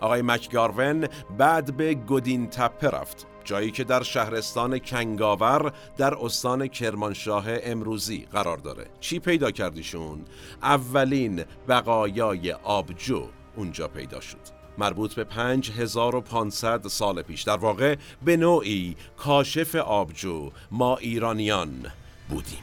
آقای 0.00 0.22
مکگارون 0.22 1.08
بعد 1.38 1.76
به 1.76 1.94
گودین 1.94 2.50
تپه 2.50 2.90
رفت. 2.90 3.26
جایی 3.46 3.70
که 3.70 3.84
در 3.84 4.02
شهرستان 4.02 4.78
کنگاور 4.78 5.72
در 5.96 6.14
استان 6.14 6.66
کرمانشاه 6.66 7.44
امروزی 7.48 8.26
قرار 8.32 8.56
داره. 8.56 8.86
چی 9.00 9.18
پیدا 9.18 9.50
کردیشون؟ 9.50 10.24
اولین 10.62 11.44
بقایای 11.68 12.52
آبجو 12.52 13.28
اونجا 13.56 13.88
پیدا 13.88 14.20
شد. 14.20 14.56
مربوط 14.78 15.14
به 15.14 15.24
5500 15.24 16.88
سال 16.88 17.22
پیش. 17.22 17.42
در 17.42 17.56
واقع 17.56 17.96
به 18.24 18.36
نوعی 18.36 18.96
کاشف 19.16 19.74
آبجو 19.74 20.50
ما 20.70 20.96
ایرانیان 20.96 21.86
بودیم. 22.28 22.58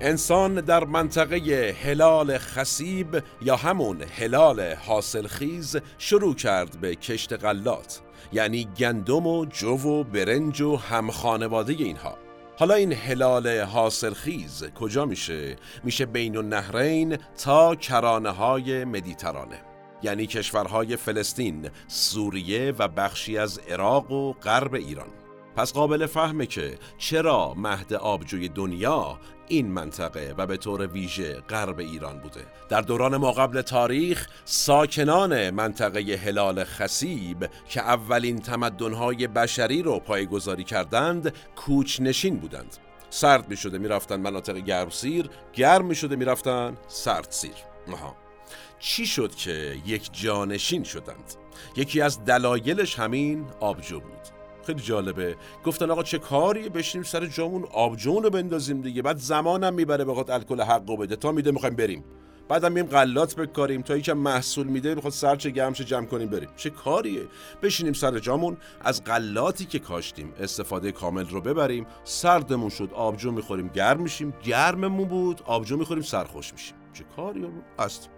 انسان 0.00 0.54
در 0.54 0.84
منطقه 0.84 1.36
هلال 1.82 2.38
خسیب 2.38 3.22
یا 3.42 3.56
همون 3.56 4.02
هلال 4.02 4.74
حاصلخیز 4.74 5.76
شروع 5.98 6.34
کرد 6.34 6.80
به 6.80 6.94
کشت 6.94 7.32
غلات 7.32 8.00
یعنی 8.32 8.68
گندم 8.78 9.26
و 9.26 9.44
جو 9.44 9.76
و 9.76 10.04
برنج 10.04 10.60
و 10.60 10.76
همخانواده 10.76 11.72
اینها 11.72 12.18
حالا 12.58 12.74
این 12.74 12.92
هلال 12.92 13.60
حاصلخیز 13.60 14.64
کجا 14.80 15.04
میشه؟ 15.04 15.56
میشه 15.84 16.06
بین 16.06 16.36
النهرین 16.36 17.18
تا 17.44 17.74
کرانه 17.74 18.30
های 18.30 18.84
مدیترانه 18.84 19.60
یعنی 20.02 20.26
کشورهای 20.26 20.96
فلسطین، 20.96 21.70
سوریه 21.86 22.74
و 22.78 22.88
بخشی 22.88 23.38
از 23.38 23.58
عراق 23.58 24.10
و 24.10 24.32
غرب 24.32 24.74
ایران 24.74 25.08
پس 25.56 25.72
قابل 25.72 26.06
فهمه 26.06 26.46
که 26.46 26.78
چرا 26.98 27.54
مهد 27.54 27.94
آبجوی 27.94 28.48
دنیا 28.48 29.18
این 29.48 29.70
منطقه 29.70 30.34
و 30.38 30.46
به 30.46 30.56
طور 30.56 30.86
ویژه 30.86 31.40
غرب 31.40 31.78
ایران 31.78 32.18
بوده. 32.18 32.40
در 32.68 32.80
دوران 32.80 33.16
ما 33.16 33.32
قبل 33.32 33.62
تاریخ 33.62 34.26
ساکنان 34.44 35.50
منطقه 35.50 36.00
هلال 36.00 36.64
خسیب 36.64 37.48
که 37.68 37.80
اولین 37.80 38.38
تمدنهای 38.38 39.26
بشری 39.26 39.82
رو 39.82 39.98
پایگذاری 39.98 40.64
کردند 40.64 41.32
کوچنشین 41.56 42.36
بودند. 42.36 42.76
سرد 43.10 43.48
می 43.48 43.56
شده 43.56 43.78
می 43.78 43.88
رفتن 43.88 44.20
مناطق 44.20 44.56
گرم 44.56 44.90
سیر 44.90 45.30
گرم 45.52 45.86
می 45.86 45.94
شده 45.94 46.16
می 46.16 46.24
رفتن 46.24 46.76
سرد 46.88 47.26
سیر. 47.30 47.54
آها. 47.92 48.16
چی 48.78 49.06
شد 49.06 49.34
که 49.34 49.76
یک 49.86 50.10
جانشین 50.12 50.84
شدند؟ 50.84 51.34
یکی 51.76 52.00
از 52.00 52.24
دلایلش 52.24 52.98
همین 52.98 53.46
آبجو 53.60 54.00
بود. 54.00 54.17
خیلی 54.68 54.80
جالبه. 54.80 55.36
گفتن 55.64 55.90
آقا 55.90 56.02
چه 56.02 56.18
کاری؟ 56.18 56.68
بشینیم 56.68 57.04
سر 57.04 57.26
جامون 57.26 57.64
آبجون 57.72 58.22
رو 58.22 58.30
بندازیم 58.30 58.80
دیگه. 58.80 59.02
بعد 59.02 59.16
زمانم 59.16 59.74
می‌بره 59.74 60.04
بخواد 60.04 60.30
الکل 60.30 60.60
حقو 60.60 60.96
بده. 60.96 61.16
تا 61.16 61.32
میده 61.32 61.50
می‌خوایم 61.50 61.76
بریم. 61.76 62.04
بعدم 62.48 62.72
میم 62.72 62.86
غلات 62.86 63.36
بکاریم. 63.36 63.82
تا 63.82 63.96
یکم 63.96 64.12
محصول 64.12 64.66
میده 64.66 64.94
می‌خواد 64.94 65.12
سرچه 65.12 65.50
گرمش 65.50 65.80
جمع 65.80 66.06
کنیم 66.06 66.28
بریم. 66.28 66.48
چه 66.56 66.70
کاریه؟ 66.70 67.22
بشینیم 67.62 67.92
سر 67.92 68.18
جامون. 68.18 68.56
از 68.80 69.04
غلاتی 69.04 69.64
که 69.64 69.78
کاشتیم 69.78 70.32
استفاده 70.40 70.92
کامل 70.92 71.26
رو 71.26 71.40
ببریم. 71.40 71.86
سردمون 72.04 72.70
شد 72.70 72.90
آبجو 72.94 73.32
می‌خوریم 73.32 73.68
گرم 73.68 74.02
میشیم. 74.02 74.34
گرممون 74.44 75.08
بود 75.08 75.42
آبجو 75.46 75.76
می‌خوریم 75.76 76.02
سرخوش 76.02 76.52
میشیم. 76.52 76.74
چه 76.92 77.04
کاریه؟ 77.16 77.48
است 77.78 78.10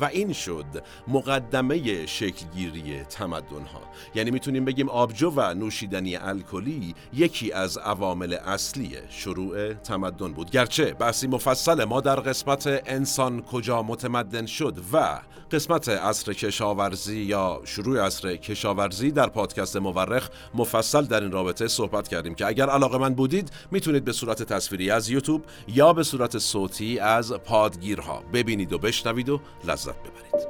و 0.00 0.04
این 0.04 0.32
شد 0.32 0.64
مقدمه 1.08 2.06
شکلگیری 2.06 3.02
تمدن 3.02 3.64
ها 3.72 3.80
یعنی 4.14 4.30
می‌تونیم 4.30 4.64
بگیم 4.64 4.88
آبجو 4.88 5.32
و 5.36 5.54
نوشیدنی 5.54 6.16
الکلی 6.16 6.94
یکی 7.12 7.52
از 7.52 7.78
عوامل 7.78 8.32
اصلی 8.32 8.96
شروع 9.08 9.72
تمدن 9.72 10.32
بود. 10.32 10.50
گرچه 10.50 10.94
بحثی 10.94 11.26
مفصل 11.26 11.84
ما 11.84 12.00
در 12.00 12.20
قسمت 12.20 12.82
انسان 12.86 13.42
کجا 13.42 13.82
متمدن 13.82 14.46
شد 14.46 14.78
و 14.92 15.20
قسمت 15.50 15.88
عصر 15.88 16.32
کشاورزی 16.32 17.18
یا 17.18 17.60
شروع 17.64 18.06
عصر 18.06 18.36
کشاورزی 18.36 19.10
در 19.10 19.26
پادکست 19.26 19.76
مورخ 19.76 20.28
مفصل 20.54 21.02
در 21.02 21.20
این 21.20 21.32
رابطه 21.32 21.68
صحبت 21.68 22.08
کردیم 22.08 22.34
که 22.34 22.46
اگر 22.46 22.70
علاقه 22.70 22.98
من 22.98 23.14
بودید 23.14 23.50
می‌تونید 23.70 24.04
به 24.04 24.12
صورت 24.12 24.42
تصویری 24.42 24.90
از 24.90 25.10
یوتیوب 25.10 25.44
یا 25.68 25.92
به 25.92 26.02
صورت 26.02 26.38
صوتی 26.38 26.98
از 26.98 27.32
پادگیرها 27.32 28.22
ببینید 28.32 28.72
و 28.72 28.78
بشنوید 28.78 29.28
و 29.28 29.40
لذت 29.64 29.94
ببرید. 29.94 30.48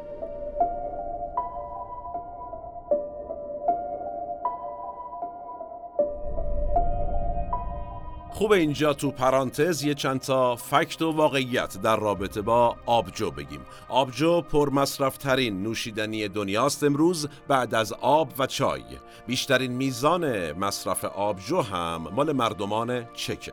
خوب 8.39 8.53
اینجا 8.53 8.93
تو 8.93 9.11
پرانتز 9.11 9.83
یه 9.83 9.95
چند 9.95 10.21
تا 10.21 10.57
فکت 10.57 11.03
و 11.03 11.13
واقعیت 11.13 11.79
در 11.83 11.97
رابطه 11.97 12.43
با 12.43 12.77
آبجو 12.87 13.31
بگیم. 13.31 13.61
آبجو 13.89 14.41
پرمصرفترین 14.41 15.63
نوشیدنی 15.63 16.29
دنیاست 16.29 16.85
امروز 16.85 17.29
بعد 17.49 17.75
از 17.75 17.93
آب 17.93 18.33
و 18.39 18.47
چای. 18.47 18.83
بیشترین 19.27 19.73
میزان 19.73 20.53
مصرف 20.53 21.05
آبجو 21.05 21.61
هم 21.61 22.09
مال 22.13 22.33
مردمان 22.33 23.05
چکه. 23.15 23.53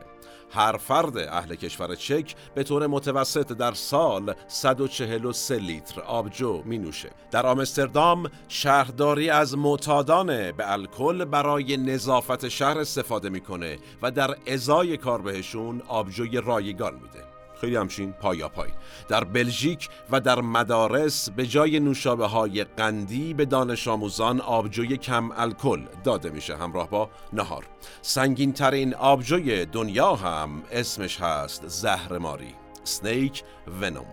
هر 0.50 0.76
فرد 0.76 1.18
اهل 1.18 1.54
کشور 1.54 1.94
چک 1.94 2.34
به 2.54 2.62
طور 2.62 2.86
متوسط 2.86 3.52
در 3.52 3.72
سال 3.72 4.34
143 4.48 5.58
لیتر 5.58 6.00
آبجو 6.00 6.62
می 6.64 6.78
نوشه. 6.78 7.10
در 7.30 7.46
آمستردام 7.46 8.30
شهرداری 8.48 9.30
از 9.30 9.58
معتادان 9.58 10.26
به 10.26 10.72
الکل 10.72 11.24
برای 11.24 11.76
نظافت 11.76 12.48
شهر 12.48 12.78
استفاده 12.78 13.28
می‌کنه 13.28 13.78
و 14.02 14.10
در 14.10 14.36
ازای 14.46 14.96
کار 14.96 15.22
بهشون 15.22 15.82
آبجوی 15.88 16.40
رایگان 16.40 16.94
میده. 16.94 17.35
خیلی 17.60 17.76
همچین 17.76 18.12
پایا 18.12 18.48
پای. 18.48 18.70
در 19.08 19.24
بلژیک 19.24 19.88
و 20.10 20.20
در 20.20 20.40
مدارس 20.40 21.30
به 21.30 21.46
جای 21.46 21.80
نوشابه 21.80 22.26
های 22.26 22.64
قندی 22.64 23.34
به 23.34 23.44
دانش 23.44 23.88
آموزان 23.88 24.40
آبجوی 24.40 24.96
کم 24.96 25.30
الکل 25.36 25.82
داده 26.04 26.30
میشه. 26.30 26.56
همراه 26.56 26.90
با 26.90 27.10
نهار. 27.32 27.66
سنگین 28.02 28.52
ترین 28.52 28.94
آبجوی 28.94 29.66
دنیا 29.66 30.14
هم 30.14 30.62
اسمش 30.72 31.20
هست 31.20 31.68
زهر 31.68 32.18
ماری 32.18 32.54
سنیک 32.84 33.42
ونوم 33.80 34.06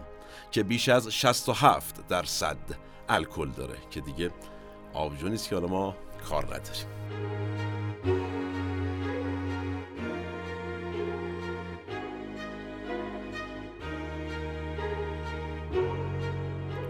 که 0.51 0.63
بیش 0.63 0.89
از 0.89 1.07
67 1.07 2.07
درصد 2.07 2.57
الکل 3.09 3.49
داره. 3.49 3.75
که 3.91 4.01
دیگه 4.01 4.31
آبجو 4.93 5.27
نیست 5.29 5.49
که 5.49 5.55
حالا 5.55 5.67
ما 5.67 5.95
کار 6.29 6.45
نداریم. 6.45 7.72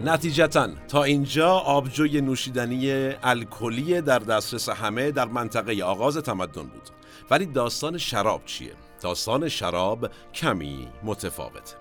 نتیجتا 0.04 0.68
تا 0.88 1.04
اینجا 1.04 1.50
آبجوی 1.50 2.20
نوشیدنی 2.20 3.12
الکلی 3.22 4.00
در 4.00 4.18
دسترس 4.18 4.68
همه 4.68 5.10
در 5.10 5.24
منطقه 5.24 5.84
آغاز 5.84 6.18
تمدن 6.18 6.62
بود. 6.62 6.88
ولی 7.30 7.46
داستان 7.46 7.98
شراب 7.98 8.44
چیه؟ 8.44 8.72
داستان 9.00 9.48
شراب 9.48 10.10
کمی 10.34 10.88
متفاوته 11.02 11.76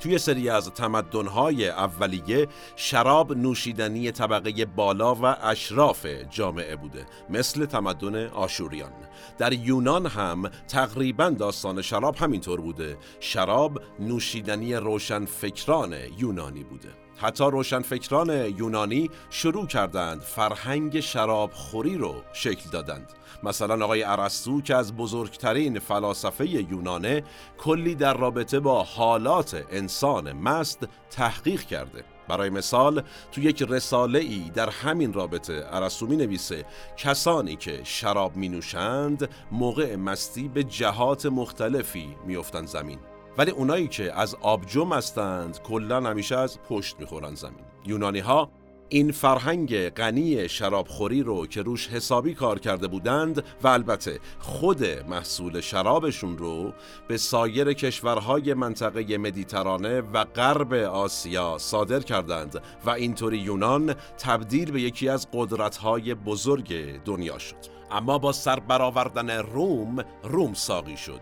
توی 0.00 0.18
سری 0.18 0.48
از 0.48 0.70
تمدنهای 0.70 1.68
اولیه 1.68 2.48
شراب 2.76 3.32
نوشیدنی 3.36 4.12
طبقه 4.12 4.64
بالا 4.64 5.14
و 5.14 5.24
اشراف 5.24 6.06
جامعه 6.30 6.76
بوده 6.76 7.06
مثل 7.30 7.66
تمدن 7.66 8.26
آشوریان. 8.26 8.92
در 9.38 9.52
یونان 9.52 10.06
هم 10.06 10.50
تقریبا 10.68 11.30
داستان 11.30 11.82
شراب 11.82 12.16
همینطور 12.16 12.60
بوده. 12.60 12.96
شراب 13.20 13.80
نوشیدنی 14.00 14.74
روشنفکران 14.74 15.94
یونانی 16.18 16.64
بوده. 16.64 17.05
حتی 17.18 17.44
روشنفکران 17.44 18.30
یونانی 18.30 19.10
شروع 19.30 19.66
کردند 19.66 20.20
فرهنگ 20.20 21.00
شراب 21.00 21.52
خوری 21.52 21.98
رو 21.98 22.14
شکل 22.32 22.70
دادند. 22.70 23.12
مثلا 23.42 23.84
آقای 23.84 24.02
ارسطو 24.02 24.60
که 24.60 24.74
از 24.74 24.96
بزرگترین 24.96 25.78
فلاسفه 25.78 26.46
یونانه 26.46 27.22
کلی 27.58 27.94
در 27.94 28.14
رابطه 28.14 28.60
با 28.60 28.82
حالات 28.82 29.64
انسان 29.70 30.32
مست 30.32 30.88
تحقیق 31.10 31.62
کرده. 31.62 32.04
برای 32.28 32.50
مثال 32.50 33.02
تو 33.32 33.40
یک 33.40 33.62
رساله 33.68 34.18
ای 34.18 34.50
در 34.54 34.70
همین 34.70 35.12
رابطه 35.12 35.66
ارسطو 35.70 36.06
می 36.06 36.16
نویسه 36.16 36.64
کسانی 36.96 37.56
که 37.56 37.80
شراب 37.84 38.36
می 38.36 38.48
نوشند 38.48 39.28
موقع 39.52 39.96
مستی 39.96 40.48
به 40.48 40.64
جهات 40.64 41.26
مختلفی 41.26 42.16
می 42.26 42.42
زمین. 42.64 42.98
ولی 43.38 43.50
اونایی 43.50 43.88
که 43.88 44.18
از 44.18 44.34
آبجو 44.34 44.84
هستند 44.84 45.62
کلا 45.62 46.00
همیشه 46.00 46.36
از 46.36 46.58
پشت 46.68 47.00
می‌خورن 47.00 47.34
زمین. 47.34 47.64
یونانی 47.86 48.18
ها 48.18 48.50
این 48.88 49.12
فرهنگ 49.12 49.88
غنی 49.88 50.48
شرابخوری 50.48 51.22
رو 51.22 51.46
که 51.46 51.62
روش 51.62 51.88
حسابی 51.88 52.34
کار 52.34 52.58
کرده 52.58 52.86
بودند 52.86 53.44
و 53.62 53.68
البته 53.68 54.20
خود 54.38 54.84
محصول 54.84 55.60
شرابشون 55.60 56.38
رو 56.38 56.72
به 57.08 57.16
سایر 57.16 57.72
کشورهای 57.72 58.54
منطقه 58.54 59.18
مدیترانه 59.18 60.00
و 60.00 60.24
غرب 60.24 60.72
آسیا 60.74 61.58
صادر 61.58 62.00
کردند 62.00 62.62
و 62.84 62.90
اینطوری 62.90 63.38
یونان 63.38 63.94
تبدیل 64.18 64.70
به 64.70 64.80
یکی 64.80 65.08
از 65.08 65.26
قدرتهای 65.32 66.14
بزرگ 66.14 67.00
دنیا 67.04 67.38
شد. 67.38 67.76
اما 67.90 68.18
با 68.18 68.32
سر 68.32 68.60
برآوردن 68.60 69.30
روم 69.30 70.04
روم 70.22 70.54
ساقی 70.54 70.96
شد. 70.96 71.20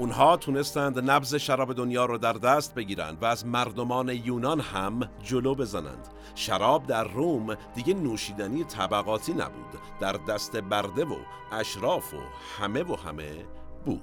اونها 0.00 0.36
تونستند 0.36 1.10
نبز 1.10 1.34
شراب 1.34 1.72
دنیا 1.72 2.04
رو 2.04 2.18
در 2.18 2.32
دست 2.32 2.74
بگیرند 2.74 3.22
و 3.22 3.26
از 3.26 3.46
مردمان 3.46 4.08
یونان 4.08 4.60
هم 4.60 5.00
جلو 5.22 5.54
بزنند. 5.54 6.08
شراب 6.34 6.86
در 6.86 7.04
روم 7.04 7.54
دیگه 7.74 7.94
نوشیدنی 7.94 8.64
طبقاتی 8.64 9.32
نبود 9.32 9.80
در 10.00 10.12
دست 10.12 10.56
برده 10.56 11.04
و 11.04 11.16
اشراف 11.52 12.14
و 12.14 12.18
همه 12.58 12.82
و 12.82 12.96
همه 12.96 13.44
بود. 13.84 14.02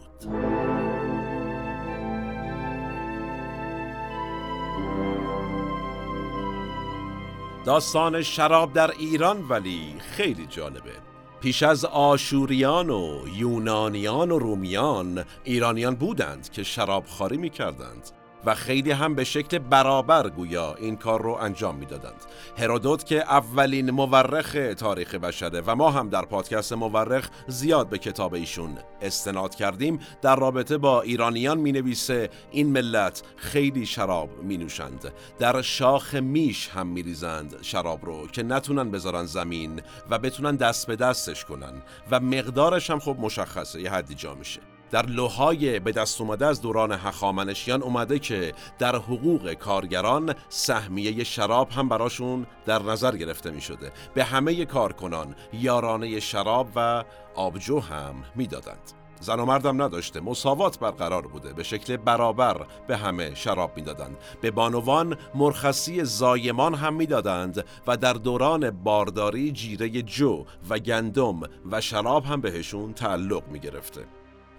داستان 7.66 8.22
شراب 8.22 8.74
در 8.74 8.92
ایران 8.92 9.48
ولی 9.50 9.96
خیلی 10.00 10.46
جالبه. 10.46 11.07
پیش 11.42 11.64
از 11.64 11.86
آشوریان 11.86 12.90
و 12.90 13.20
یونانیان 13.36 14.32
و 14.32 14.40
رومیان 14.40 15.24
ایرانیان 15.44 15.96
بودند 15.96 16.50
که 16.50 16.64
شرابخواری 16.64 17.38
می 17.38 17.50
کردند 17.50 18.10
و 18.48 18.54
خیلی 18.54 18.92
هم 18.92 19.16
به 19.16 19.24
شکل 19.24 19.60
برابر 19.60 20.30
گویا 20.30 20.76
این 20.76 20.96
کار 20.96 21.22
رو 21.22 21.32
انجام 21.32 21.76
می‌دادند. 21.76 22.26
هرودوت 22.58 23.06
که 23.06 23.22
اولین 23.22 23.92
مورخ 23.92 24.58
تاریخ 24.78 25.16
بشره 25.16 25.62
و 25.66 25.76
ما 25.76 25.92
هم 25.92 26.10
در 26.10 26.26
پادکست 26.26 26.74
مورخ 26.74 27.30
زیاد 27.48 27.90
به 27.90 27.98
کتاب 27.98 28.34
ایشون 28.34 28.78
استناد 29.02 29.56
کردیم 29.56 30.00
در 30.22 30.36
رابطه 30.36 30.78
با 30.78 31.02
ایرانیان 31.02 31.58
می 31.58 31.72
نویسه 31.72 32.30
این 32.52 32.72
ملت 32.72 33.24
خیلی 33.36 33.86
شراب 33.86 34.44
می 34.44 34.58
نوشند 34.58 35.14
در 35.40 35.62
شاخ 35.62 36.16
میش 36.16 36.70
هم 36.70 36.88
می 36.88 37.04
ریزند 37.04 37.56
شراب 37.62 38.06
رو 38.06 38.28
که 38.28 38.44
نتونن 38.44 38.92
بذارن 38.92 39.26
زمین 39.26 39.82
و 40.10 40.20
بتونن 40.20 40.56
دست 40.56 40.88
به 40.88 40.96
دستش 40.96 41.46
کنن 41.46 41.82
و 42.12 42.20
مقدارش 42.20 42.90
هم 42.90 43.00
خب 43.00 43.18
مشخصه 43.20 43.82
یه 43.82 43.92
حدی 43.92 44.16
جا 44.16 44.36
میشه 44.36 44.77
در 44.92 45.06
لوهای 45.06 45.80
به 45.80 45.92
دست 45.92 46.22
اومده 46.22 46.46
از 46.46 46.62
دوران 46.62 46.92
هخامنشیان 46.92 47.84
اومده 47.84 48.20
که 48.20 48.54
در 48.80 48.96
حقوق 48.96 49.54
کارگران 49.54 50.36
سهمیه 50.50 51.24
شراب 51.24 51.72
هم 51.72 51.90
براشون 51.90 52.48
در 52.66 52.84
نظر 52.84 53.18
گرفته 53.18 53.52
می 53.52 53.62
شده 53.62 53.92
به 54.14 54.24
همه 54.24 54.66
کارکنان 54.66 55.36
یارانه 55.54 56.20
شراب 56.20 56.70
و 56.76 57.04
آبجو 57.36 57.80
هم 57.80 58.16
می‌دادند. 58.36 58.92
زن 59.20 59.40
و 59.40 59.46
مردم 59.46 59.82
نداشته 59.82 60.20
مساوات 60.20 60.80
برقرار 60.80 61.28
بوده 61.28 61.54
به 61.54 61.64
شکل 61.64 61.98
برابر 61.98 62.66
به 62.88 62.98
همه 62.98 63.36
شراب 63.36 63.72
می‌دادند. 63.76 64.18
به 64.42 64.52
بانوان 64.52 65.18
مرخصی 65.36 66.04
زایمان 66.04 66.74
هم 66.76 66.94
می‌دادند 66.94 67.66
و 67.88 67.98
در 67.98 68.14
دوران 68.14 68.72
بارداری 68.72 69.52
جیره 69.52 69.90
جو 69.90 70.46
و 70.70 70.80
گندم 70.80 71.40
و 71.72 71.82
شراب 71.82 72.26
هم 72.26 72.42
بهشون 72.42 72.94
تعلق 72.94 73.48
می 73.48 73.60
گرفته 73.60 74.06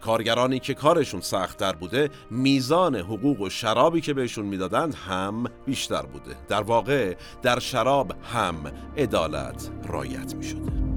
کارگرانی 0.00 0.58
که 0.58 0.74
کارشون 0.74 1.20
سختتر 1.20 1.72
بوده 1.72 2.10
میزان 2.30 2.96
حقوق 2.96 3.40
و 3.40 3.50
شرابی 3.50 4.00
که 4.00 4.14
بهشون 4.14 4.46
می‌دادند 4.46 4.94
هم 4.94 5.44
بیشتر 5.66 6.02
بوده. 6.02 6.36
در 6.48 6.62
واقع 6.62 7.16
در 7.42 7.58
شراب 7.58 8.14
هم 8.22 8.72
عدالت 8.96 9.70
رایت 9.88 10.34
می 10.34 10.88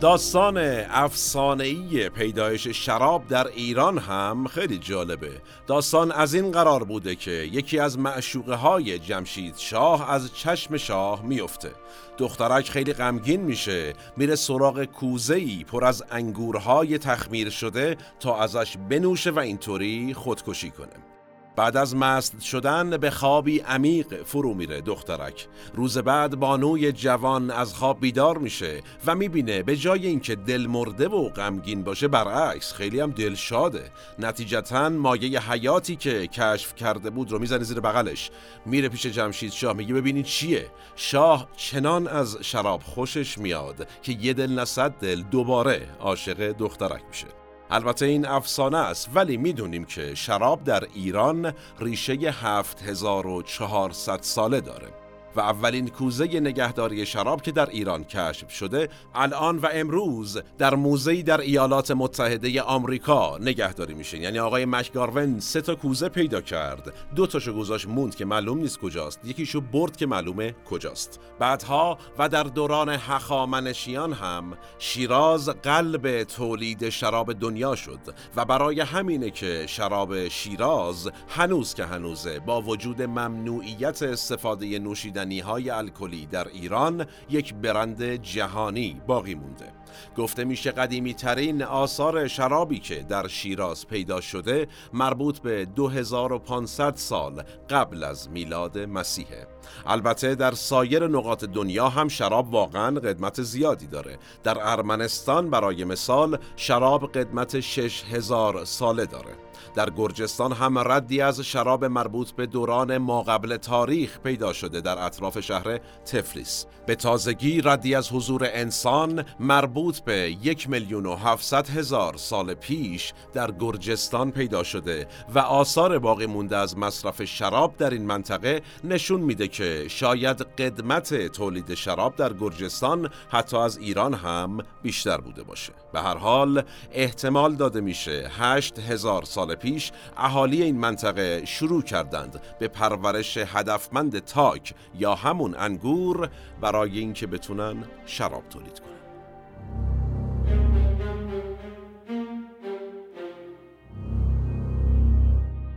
داستان 0.00 0.58
افسانه‌ای 0.90 2.08
پیدایش 2.08 2.68
شراب 2.68 3.26
در 3.26 3.46
ایران 3.46 3.98
هم 3.98 4.46
خیلی 4.46 4.78
جالبه. 4.78 5.30
داستان 5.66 6.12
از 6.12 6.34
این 6.34 6.50
قرار 6.50 6.84
بوده 6.84 7.14
که 7.14 7.30
یکی 7.30 7.78
از 7.78 7.98
معشوقه 7.98 8.54
های 8.54 8.98
جمشید 8.98 9.56
شاه 9.56 10.10
از 10.10 10.34
چشم 10.34 10.76
شاه 10.76 11.22
میفته 11.22 11.70
دخترک 12.18 12.70
خیلی 12.70 12.92
غمگین 12.92 13.40
میشه 13.40 13.94
میره 14.16 14.34
سراغ 14.34 14.84
کوزه‌ای 14.84 15.64
پر 15.64 15.84
از 15.84 16.04
انگورهای 16.10 16.98
تخمیر 16.98 17.50
شده 17.50 17.96
تا 18.20 18.38
ازش 18.38 18.76
بنوشه 18.90 19.30
و 19.30 19.38
اینطوری 19.38 20.14
خودکشی 20.14 20.70
کنه. 20.70 21.19
بعد 21.56 21.76
از 21.76 21.96
مست 21.96 22.40
شدن 22.40 22.96
به 22.96 23.10
خوابی 23.10 23.58
عمیق 23.58 24.22
فرو 24.22 24.54
میره 24.54 24.80
دخترک. 24.80 25.46
روز 25.74 25.98
بعد 25.98 26.36
بانوی 26.36 26.92
جوان 26.92 27.50
از 27.50 27.74
خواب 27.74 28.00
بیدار 28.00 28.38
میشه 28.38 28.82
و 29.06 29.14
می‌بینه 29.14 29.62
به 29.62 29.76
جای 29.76 30.06
اینکه 30.06 30.34
دل 30.34 30.66
مرده 30.66 31.08
و 31.08 31.28
غمگین 31.28 31.84
باشه 31.84 32.08
برعکس 32.08 32.72
خیلی 32.72 33.00
هم 33.00 33.10
دلشاده 33.10 33.90
نتیجتا 34.18 34.88
مایه 34.88 35.50
حیاتی 35.52 35.96
که 35.96 36.26
کشف 36.26 36.74
کرده 36.74 37.10
بود 37.10 37.30
رو 37.32 37.38
می‌زنه 37.38 37.64
زیر 37.64 37.80
بغلش. 37.80 38.30
میره 38.66 38.88
پیش 38.88 39.06
جمشید 39.06 39.52
شاه 39.52 39.72
میگه 39.72 39.94
ببینید 39.94 40.24
چیه؟ 40.24 40.70
شاه 40.96 41.48
چنان 41.56 42.06
از 42.06 42.38
شراب 42.40 42.82
خوشش 42.82 43.38
میاد 43.38 43.88
که 44.02 44.12
یه 44.12 44.32
دل 44.32 44.52
نصد 44.52 44.90
دل 44.90 45.22
دوباره 45.22 45.88
عاشق 46.00 46.52
دخترک 46.52 47.02
میشه. 47.08 47.39
البته 47.70 48.06
این 48.06 48.26
افسانه 48.26 48.78
است 48.78 49.08
ولی 49.14 49.36
می‌دونیم 49.36 49.84
که 49.84 50.14
شراب 50.14 50.64
در 50.64 50.84
ایران 50.94 51.52
ریشه 51.80 52.14
7400 52.14 54.22
ساله 54.22 54.60
داره. 54.60 54.99
و 55.36 55.40
اولین 55.40 55.88
کوزه 55.88 56.40
نگهداری 56.40 57.06
شراب 57.06 57.42
که 57.42 57.52
در 57.52 57.70
ایران 57.70 58.04
کشف 58.04 58.50
شده 58.50 58.88
الان 59.14 59.58
و 59.58 59.68
امروز 59.72 60.38
در 60.58 60.74
موزه 60.74 61.22
در 61.22 61.40
ایالات 61.40 61.90
متحده 61.90 62.62
آمریکا 62.62 63.38
نگهداری 63.38 63.94
میشه. 63.94 64.18
یعنی 64.18 64.38
آقای 64.38 64.64
مکگارون 64.64 65.40
سه 65.40 65.60
تا 65.60 65.74
کوزه 65.74 66.08
پیدا 66.08 66.40
کرد. 66.40 66.92
دو 67.16 67.26
تاشو 67.26 67.52
گذاشت 67.52 67.88
موند 67.88 68.14
که 68.14 68.24
معلوم 68.24 68.58
نیست 68.58 68.78
کجاست. 68.78 69.20
یکیشو 69.24 69.60
برد 69.60 69.96
که 69.96 70.06
معلومه 70.06 70.54
کجاست. 70.70 71.20
بعدها 71.38 71.98
و 72.18 72.28
در 72.28 72.42
دوران 72.42 72.88
هخامنشیان 72.88 74.12
هم 74.12 74.58
شیراز 74.78 75.48
قلب 75.48 76.24
تولید 76.24 76.88
شراب 76.88 77.32
دنیا 77.32 77.76
شد 77.76 78.00
و 78.36 78.44
برای 78.44 78.80
همینه 78.80 79.30
که 79.30 79.66
شراب 79.66 80.28
شیراز 80.28 81.10
هنوز 81.28 81.74
که 81.74 81.84
هنوزه 81.84 82.38
با 82.38 82.62
وجود 82.62 83.02
ممنوعیت 83.02 84.02
استفاده 84.02 84.78
نوشیدن 84.78 85.19
نوشیدنی 85.20 85.40
های 85.40 85.70
الکلی 85.70 86.26
در 86.26 86.48
ایران 86.48 87.06
یک 87.30 87.54
برند 87.54 88.02
جهانی 88.04 89.00
باقی 89.06 89.34
مونده. 89.34 89.72
گفته 90.16 90.44
میشه 90.44 90.70
قدیمی 90.70 91.14
ترین 91.14 91.62
آثار 91.62 92.28
شرابی 92.28 92.78
که 92.78 93.02
در 93.02 93.28
شیراز 93.28 93.86
پیدا 93.86 94.20
شده 94.20 94.68
مربوط 94.92 95.38
به 95.38 95.64
2500 95.64 96.96
سال 96.96 97.42
قبل 97.70 98.04
از 98.04 98.30
میلاد 98.30 98.78
مسیحه 98.78 99.46
البته 99.86 100.34
در 100.34 100.52
سایر 100.52 101.06
نقاط 101.06 101.44
دنیا 101.44 101.88
هم 101.88 102.08
شراب 102.08 102.52
واقعا 102.52 103.00
قدمت 103.00 103.42
زیادی 103.42 103.86
داره. 103.86 104.18
در 104.42 104.58
ارمنستان 104.60 105.50
برای 105.50 105.84
مثال 105.84 106.38
شراب 106.56 107.12
قدمت 107.12 107.60
6000 107.60 108.64
ساله 108.64 109.06
داره. 109.06 109.49
در 109.74 109.90
گرجستان 109.90 110.52
هم 110.52 110.78
ردی 110.78 111.20
از 111.20 111.40
شراب 111.40 111.84
مربوط 111.84 112.30
به 112.30 112.46
دوران 112.46 112.98
ما 112.98 113.22
قبل 113.22 113.56
تاریخ 113.56 114.18
پیدا 114.18 114.52
شده 114.52 114.80
در 114.80 114.98
اطراف 114.98 115.40
شهر 115.40 115.78
تفلیس. 116.04 116.66
به 116.86 116.94
تازگی 116.94 117.60
ردی 117.60 117.94
از 117.94 118.12
حضور 118.12 118.48
انسان 118.52 119.24
مربوط 119.40 120.00
به 120.00 120.36
یک 120.42 120.70
میلیون 120.70 121.06
و 121.06 121.16
هفتصد 121.16 121.68
هزار 121.68 122.16
سال 122.16 122.54
پیش 122.54 123.12
در 123.32 123.50
گرجستان 123.50 124.30
پیدا 124.30 124.62
شده 124.62 125.06
و 125.34 125.38
آثار 125.38 125.98
باقی 125.98 126.26
مونده 126.26 126.56
از 126.56 126.78
مصرف 126.78 127.24
شراب 127.24 127.76
در 127.76 127.90
این 127.90 128.06
منطقه 128.06 128.62
نشون 128.84 129.20
میده 129.20 129.48
که 129.48 129.84
شاید 129.88 130.42
قدمت 130.42 131.26
تولید 131.26 131.74
شراب 131.74 132.16
در 132.16 132.32
گرجستان 132.32 133.10
حتی 133.30 133.56
از 133.56 133.78
ایران 133.78 134.14
هم 134.14 134.58
بیشتر 134.82 135.16
بوده 135.16 135.42
باشه. 135.42 135.72
به 135.92 136.00
هر 136.00 136.16
حال 136.16 136.62
احتمال 136.92 137.54
داده 137.54 137.80
میشه 137.80 138.30
هشت 138.38 138.78
هزار 138.78 139.24
سال 139.24 139.54
پیش 139.54 139.92
اهالی 140.16 140.62
این 140.62 140.78
منطقه 140.78 141.42
شروع 141.44 141.82
کردند 141.82 142.40
به 142.58 142.68
پرورش 142.68 143.36
هدفمند 143.36 144.18
تاک 144.18 144.74
یا 144.98 145.14
همون 145.14 145.54
انگور 145.58 146.30
برای 146.60 146.98
اینکه 146.98 147.26
بتونن 147.26 147.84
شراب 148.06 148.42
تولید 148.50 148.80
کنند. 148.80 148.90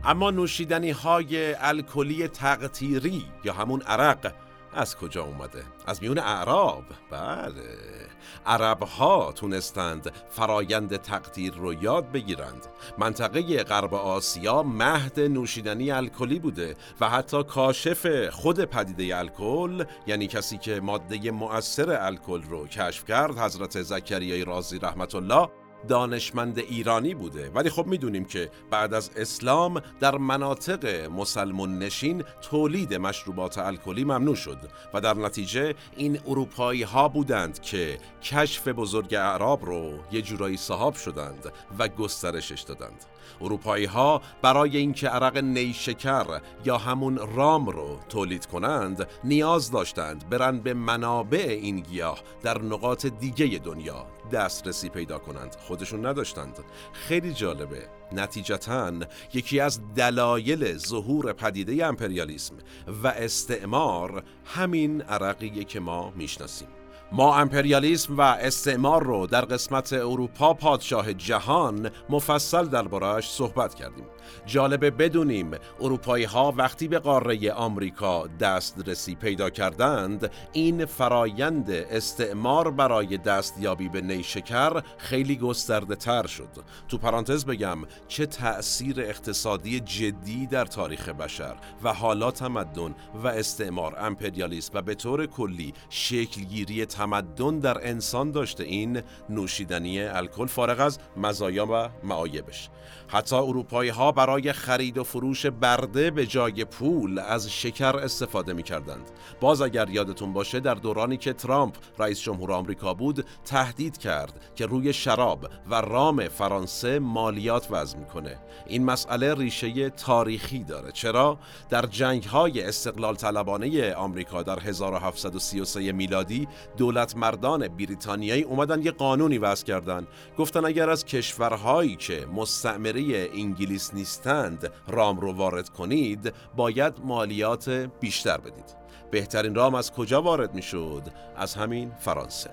اما 0.04 0.30
نوشیدنی 0.30 0.90
های 0.90 1.54
الکلی 1.54 2.28
تقطیری 2.28 3.24
یا 3.44 3.52
همون 3.52 3.82
عرق 3.82 4.32
از 4.74 4.96
کجا 4.96 5.24
اومده؟ 5.24 5.64
از 5.86 6.02
میون 6.02 6.18
اعراب. 6.18 6.84
بله. 7.10 8.04
عرب 8.46 8.82
ها 8.82 9.32
تونستند 9.32 10.12
فرایند 10.30 10.96
تقدیر 10.96 11.54
رو 11.54 11.82
یاد 11.82 12.12
بگیرند. 12.12 12.66
منطقه 12.98 13.62
غرب 13.62 13.94
آسیا 13.94 14.62
مهد 14.62 15.20
نوشیدنی 15.20 15.90
الکلی 15.90 16.38
بوده 16.38 16.76
و 17.00 17.08
حتی 17.08 17.42
کاشف 17.42 18.28
خود 18.28 18.64
پدیده 18.64 19.18
الکل 19.18 19.84
یعنی 20.06 20.26
کسی 20.26 20.58
که 20.58 20.80
ماده 20.80 21.30
مؤثر 21.30 21.90
الکل 21.90 22.42
رو 22.42 22.66
کشف 22.66 23.04
کرد 23.04 23.38
حضرت 23.38 23.82
زکریای 23.82 24.44
رازی 24.44 24.78
رحمت 24.78 25.14
الله 25.14 25.48
دانشمند 25.88 26.58
ایرانی 26.58 27.14
بوده. 27.14 27.50
ولی 27.50 27.70
خب 27.70 27.86
می‌دونیم 27.86 28.24
که 28.24 28.50
بعد 28.70 28.94
از 28.94 29.10
اسلام 29.16 29.82
در 30.00 30.18
مناطق 30.18 30.86
مسلمون 31.10 31.78
نشین 31.78 32.24
تولید 32.42 32.94
مشروبات 32.94 33.58
الکلی 33.58 34.04
ممنوع 34.04 34.34
شد 34.34 34.58
و 34.94 35.00
در 35.00 35.14
نتیجه 35.14 35.74
این 35.96 36.20
اروپایی 36.26 36.82
ها 36.82 37.08
بودند 37.08 37.60
که 37.60 37.98
کشف 38.22 38.68
بزرگ 38.68 39.14
اعراب 39.14 39.64
رو 39.64 39.98
یه 40.12 40.22
جورایی 40.22 40.56
صاحب 40.56 40.94
شدند 40.94 41.52
و 41.78 41.88
گسترشش 41.88 42.60
دادند. 42.60 43.04
اروپایی 43.40 43.84
ها 43.84 44.22
برای 44.42 44.76
اینکه 44.76 45.08
عرق 45.08 45.36
نیشکر 45.36 46.40
یا 46.64 46.78
همون 46.78 47.18
رام 47.34 47.66
رو 47.66 47.98
تولید 48.08 48.46
کنند 48.46 49.08
نیاز 49.24 49.70
داشتند 49.70 50.28
برند 50.28 50.62
به 50.62 50.74
منابع 50.74 51.46
این 51.48 51.80
گیاه 51.80 52.18
در 52.42 52.62
نقاط 52.62 53.06
دیگه 53.06 53.58
دنیا 53.58 54.06
دسترسی 54.32 54.88
پیدا 54.88 55.18
کنند. 55.18 55.56
خودشون 55.60 56.06
نداشتند. 56.06 56.58
خیلی 56.92 57.32
جالبه. 57.32 57.88
نتیجتا 58.12 58.92
یکی 59.34 59.60
از 59.60 59.80
دلایل 59.94 60.76
ظهور 60.76 61.32
پدیده 61.32 61.86
امپریالیسم 61.86 62.54
و 63.02 63.06
استعمار 63.06 64.24
همین 64.44 65.02
عرقیه 65.02 65.64
که 65.64 65.80
ما 65.80 66.12
می‌شناسیم. 66.16 66.68
ما 67.16 67.36
امپریالیسم 67.36 68.16
و 68.16 68.20
استعمار 68.20 69.02
رو 69.02 69.26
در 69.26 69.44
قسمت 69.44 69.92
اروپا 69.92 70.54
پادشاه 70.54 71.14
جهان 71.14 71.90
مفصل 72.10 72.66
دربارهش 72.66 73.28
صحبت 73.28 73.74
کردیم. 73.74 74.06
جالبه 74.46 74.90
بدونیم 74.90 75.50
اروپایی 75.80 76.24
ها 76.24 76.54
وقتی 76.56 76.88
به 76.88 76.98
قاره 76.98 77.52
آمریکا 77.52 78.26
دسترسی 78.40 79.14
پیدا 79.14 79.50
کردند 79.50 80.30
این 80.52 80.84
فرایند 80.84 81.70
استعمار 81.70 82.70
برای 82.70 83.18
دستیابی 83.18 83.88
به 83.88 84.00
نیشکر 84.00 84.82
خیلی 84.98 85.36
گسترده 85.36 85.96
تر 85.96 86.26
شد. 86.26 86.48
تو 86.88 86.98
پرانتز 86.98 87.44
بگم 87.44 87.78
چه 88.08 88.26
تأثیر 88.26 89.00
اقتصادی 89.00 89.80
جدی 89.80 90.46
در 90.46 90.64
تاریخ 90.64 91.08
بشر 91.08 91.56
و 91.82 91.92
حالا 91.92 92.30
تمدن 92.30 92.94
و 93.14 93.26
استعمار 93.28 93.96
امپریالیسم 93.98 94.70
و 94.74 94.82
به 94.82 94.94
طور 94.94 95.26
کلی 95.26 95.74
شکلگیری 95.90 96.86
تمدن 96.86 97.58
در 97.58 97.88
انسان 97.88 98.30
داشته 98.30 98.64
این 98.64 99.02
نوشیدنی 99.28 100.02
الکل 100.02 100.46
فارغ 100.46 100.80
از 100.80 100.98
مزایا 101.16 101.66
و 101.66 101.88
معایبش. 102.06 102.70
حتی 103.08 103.36
اروپایی 103.36 103.90
ها 103.90 104.12
برای 104.14 104.52
خرید 104.52 104.98
و 104.98 105.04
فروش 105.04 105.46
برده 105.46 106.10
به 106.10 106.26
جای 106.26 106.64
پول 106.64 107.18
از 107.18 107.50
شکر 107.50 107.96
استفاده 107.96 108.52
می 108.52 108.62
کردند. 108.62 109.10
باز 109.40 109.60
اگر 109.60 109.90
یادتون 109.90 110.32
باشه 110.32 110.60
در 110.60 110.74
دورانی 110.74 111.16
که 111.16 111.32
ترامپ 111.32 111.74
رئیس 111.98 112.20
جمهور 112.20 112.52
آمریکا 112.52 112.94
بود 112.94 113.26
تهدید 113.44 113.98
کرد 113.98 114.52
که 114.54 114.66
روی 114.66 114.92
شراب 114.92 115.46
و 115.70 115.74
رام 115.74 116.28
فرانسه 116.28 116.98
مالیات 116.98 117.66
وضع 117.70 117.98
می‌کنه. 117.98 118.38
این 118.66 118.84
مسئله 118.84 119.34
ریشه 119.34 119.90
تاریخی 119.90 120.64
داره. 120.64 120.92
چرا 120.92 121.38
در 121.70 121.86
جنگ 121.86 122.24
های 122.24 122.62
استقلال 122.62 123.14
طلبانه 123.14 123.94
آمریکا 123.94 124.42
در 124.42 124.60
1733 124.60 125.92
میلادی 125.92 126.48
دولت 126.76 127.16
مردان 127.16 127.68
بریتانیایی 127.68 128.42
اومدن 128.42 128.82
یه 128.82 128.90
قانونی 128.90 129.38
وضع 129.38 129.66
کردن 129.66 130.06
گفتن 130.38 130.64
اگر 130.64 130.90
از 130.90 131.04
کشورهایی 131.04 131.96
که 131.96 132.26
مستعمره 132.34 133.28
انگلیس 133.34 133.94
نیستند. 134.04 134.72
رام 134.88 135.20
رو 135.20 135.32
وارد 135.32 135.68
کنید 135.68 136.34
باید 136.56 136.94
مالیات 137.04 137.68
بیشتر 138.00 138.38
بدید. 138.38 138.76
بهترین 139.10 139.54
رام 139.54 139.74
از 139.74 139.92
کجا 139.92 140.22
وارد 140.22 140.54
می 140.54 140.62
شد؟ 140.62 141.02
از 141.36 141.54
همین 141.54 141.92
فرانسه. 141.98 142.50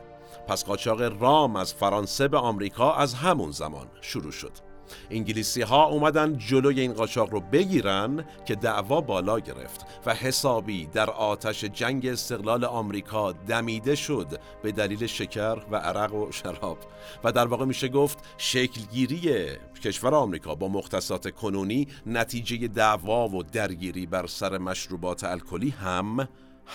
پس 0.48 0.66
قاچاق 0.66 1.02
رام 1.22 1.56
از 1.56 1.74
فرانسه 1.74 2.28
به 2.28 2.38
آمریکا 2.38 2.94
از 2.94 3.14
همون 3.14 3.52
زمان 3.52 3.88
شروع 4.02 4.32
شد. 4.32 4.71
انگلیسی 5.10 5.62
ها 5.62 5.86
اومدن 5.86 6.38
جلوی 6.38 6.82
این 6.82 6.94
قاچاق 6.94 7.30
رو 7.30 7.40
بگیرن 7.40 8.26
که 8.46 8.56
دعوا 8.56 9.02
بالا 9.02 9.40
گرفت 9.40 9.86
و 10.06 10.14
حسابی 10.14 10.86
در 10.86 11.10
آتش 11.10 11.64
جنگ 11.64 12.06
استقلال 12.06 12.66
آمریکا 12.66 13.32
دمیده 13.32 13.96
شد 13.96 14.40
به 14.64 14.72
دلیل 14.72 15.08
شکر 15.08 15.58
و 15.72 15.76
عرق 15.76 16.14
و 16.14 16.32
شراب. 16.32 16.78
و 17.24 17.32
در 17.32 17.48
واقع 17.48 17.66
میشه 17.66 17.88
گفت 17.88 18.18
شکلگیری 18.38 19.48
کشور 19.84 20.16
آمریکا 20.16 20.56
با 20.56 20.68
مختصات 20.68 21.30
کنونی 21.30 21.88
نتیجه 22.06 22.68
دعوا 22.68 23.30
و 23.30 23.44
درگیری 23.44 24.06
بر 24.06 24.28
سر 24.28 24.58
مشروبات 24.58 25.24
الکلی 25.24 25.70
هم 25.70 26.28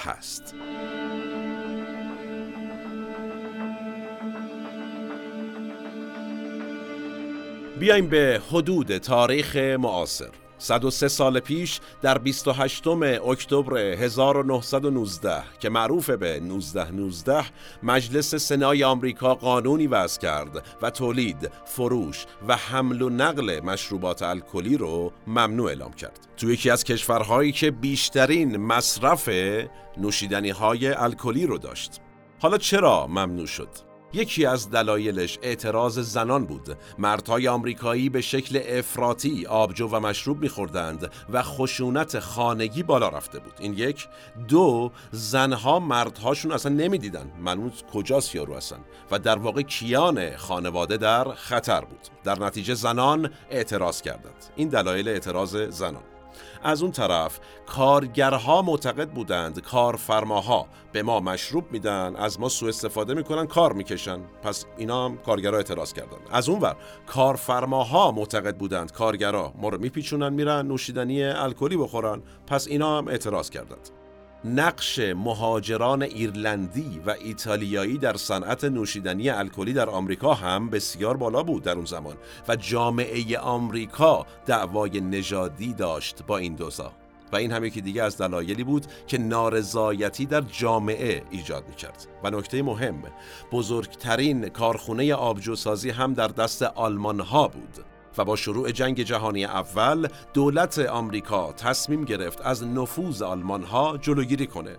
هست. 0.04 0.54
بیایم 7.80 8.08
به 8.08 8.42
حدود 8.50 8.98
تاریخ 8.98 9.56
معاصر 9.56 10.30
103 10.58 11.08
سال 11.08 11.40
پیش 11.40 11.80
در 12.02 12.18
28 12.18 12.86
اکتبر 12.86 13.78
1919 13.78 15.42
که 15.60 15.68
معروف 15.68 16.10
به 16.10 16.28
1919 16.28 17.44
مجلس 17.82 18.34
سنای 18.34 18.84
آمریکا 18.84 19.34
قانونی 19.34 19.86
وضع 19.86 20.20
کرد 20.20 20.66
و 20.82 20.90
تولید، 20.90 21.50
فروش 21.64 22.26
و 22.48 22.56
حمل 22.56 23.02
و 23.02 23.08
نقل 23.08 23.60
مشروبات 23.60 24.22
الکلی 24.22 24.76
رو 24.76 25.12
ممنوع 25.26 25.68
اعلام 25.68 25.92
کرد. 25.92 26.28
تو 26.36 26.50
یکی 26.50 26.70
از 26.70 26.84
کشورهایی 26.84 27.52
که 27.52 27.70
بیشترین 27.70 28.56
مصرف 28.56 29.28
نوشیدنی 29.98 30.50
های 30.50 30.88
الکلی 30.88 31.46
رو 31.46 31.58
داشت. 31.58 32.00
حالا 32.38 32.58
چرا 32.58 33.06
ممنوع 33.06 33.46
شد؟ 33.46 33.95
یکی 34.12 34.46
از 34.46 34.70
دلایلش 34.70 35.38
اعتراض 35.42 35.98
زنان 35.98 36.46
بود. 36.46 36.76
مردهای 36.98 37.48
آمریکایی 37.48 38.08
به 38.08 38.20
شکل 38.20 38.60
افراطی 38.66 39.46
آبجو 39.46 39.88
و 39.88 40.00
مشروب 40.00 40.40
میخوردند 40.40 41.10
و 41.32 41.42
خشونت 41.42 42.18
خانگی 42.18 42.82
بالا 42.82 43.08
رفته 43.08 43.38
بود. 43.38 43.52
این 43.58 43.72
یک. 43.72 44.08
دو 44.48 44.90
زنها 45.10 45.78
مردهاشون 45.78 46.52
اصلا 46.52 46.72
نمی‌دیدن 46.72 47.32
منوز 47.40 47.82
کجاست 47.92 48.34
یارو 48.34 48.54
هستن 48.54 48.78
و 49.10 49.18
در 49.18 49.38
واقع 49.38 49.62
کیان 49.62 50.36
خانواده 50.36 50.96
در 50.96 51.24
خطر 51.24 51.80
بود. 51.80 52.08
در 52.24 52.38
نتیجه 52.38 52.74
زنان 52.74 53.30
اعتراض 53.50 54.02
کردند. 54.02 54.44
این 54.56 54.68
دلایل 54.68 55.08
اعتراض 55.08 55.56
زنان. 55.56 56.02
از 56.62 56.82
اون 56.82 56.92
طرف 56.92 57.40
کارگرها 57.66 58.62
معتقد 58.62 59.10
بودند 59.10 59.62
کارفرماها 59.62 60.66
به 60.92 61.02
ما 61.02 61.20
مشروب 61.20 61.72
میدن 61.72 62.16
از 62.16 62.40
ما 62.40 62.48
سوء 62.48 62.68
استفاده 62.68 63.14
می‌کنن 63.14 63.46
کار 63.46 63.72
می‌کشن. 63.72 64.20
پس 64.42 64.64
اینا 64.76 65.04
هم 65.04 65.16
کارگرها 65.16 65.56
اعتراض 65.56 65.92
کردن. 65.92 66.18
از 66.30 66.48
اون 66.48 66.60
ور 66.60 66.76
کارفرماها 67.06 68.10
معتقد 68.12 68.56
بودند 68.56 68.92
کارگرها 68.92 69.54
ما 69.56 69.68
رو 69.68 69.78
میپیچونن 69.78 70.32
میرن 70.32 70.66
نوشیدنی 70.66 71.24
الکلی 71.24 71.76
بخورن. 71.76 72.22
پس 72.46 72.66
اینا 72.66 72.98
هم 72.98 73.08
اعتراض 73.08 73.50
کردند. 73.50 73.90
نقش 74.46 74.98
مهاجران 74.98 76.02
ایرلندی 76.02 77.00
و 77.06 77.14
ایتالیایی 77.20 77.98
در 77.98 78.16
صنعت 78.16 78.64
نوشیدنی 78.64 79.30
الکلی 79.30 79.72
در 79.72 79.90
آمریکا 79.90 80.34
هم 80.34 80.70
بسیار 80.70 81.16
بالا 81.16 81.42
بود 81.42 81.62
در 81.62 81.72
اون 81.72 81.84
زمان 81.84 82.16
و 82.48 82.56
جامعه 82.56 83.38
آمریکا 83.38 84.26
دعوای 84.46 85.00
نژادی 85.00 85.72
داشت 85.72 86.22
با 86.26 86.38
این 86.38 86.54
دوزا 86.54 86.92
و 87.32 87.36
این 87.36 87.52
هم 87.52 87.64
یکی 87.64 87.80
دیگه 87.80 88.02
از 88.02 88.18
دلایلی 88.18 88.64
بود 88.64 88.86
که 89.06 89.18
نارضایتی 89.18 90.26
در 90.26 90.40
جامعه 90.40 91.22
ایجاد 91.30 91.68
می‌کرد. 91.68 92.06
و 92.24 92.30
نکته 92.30 92.62
مهم 92.62 93.02
بزرگترین 93.52 94.48
کارخونه 94.48 95.14
آبجوسازی 95.14 95.90
هم 95.90 96.14
در 96.14 96.28
دست 96.28 96.62
آلمان 96.62 97.20
ها 97.20 97.48
بود. 97.48 97.84
و 98.18 98.24
با 98.24 98.36
شروع 98.36 98.70
جنگ 98.70 99.02
جهانی 99.02 99.44
اول 99.44 100.08
دولت 100.34 100.78
آمریکا 100.78 101.52
تصمیم 101.52 102.04
گرفت 102.04 102.40
از 102.40 102.64
نفوذ 102.64 103.22
آلمان 103.22 103.62
ها 103.62 103.96
جلوگیری 103.96 104.46
کنه 104.46 104.76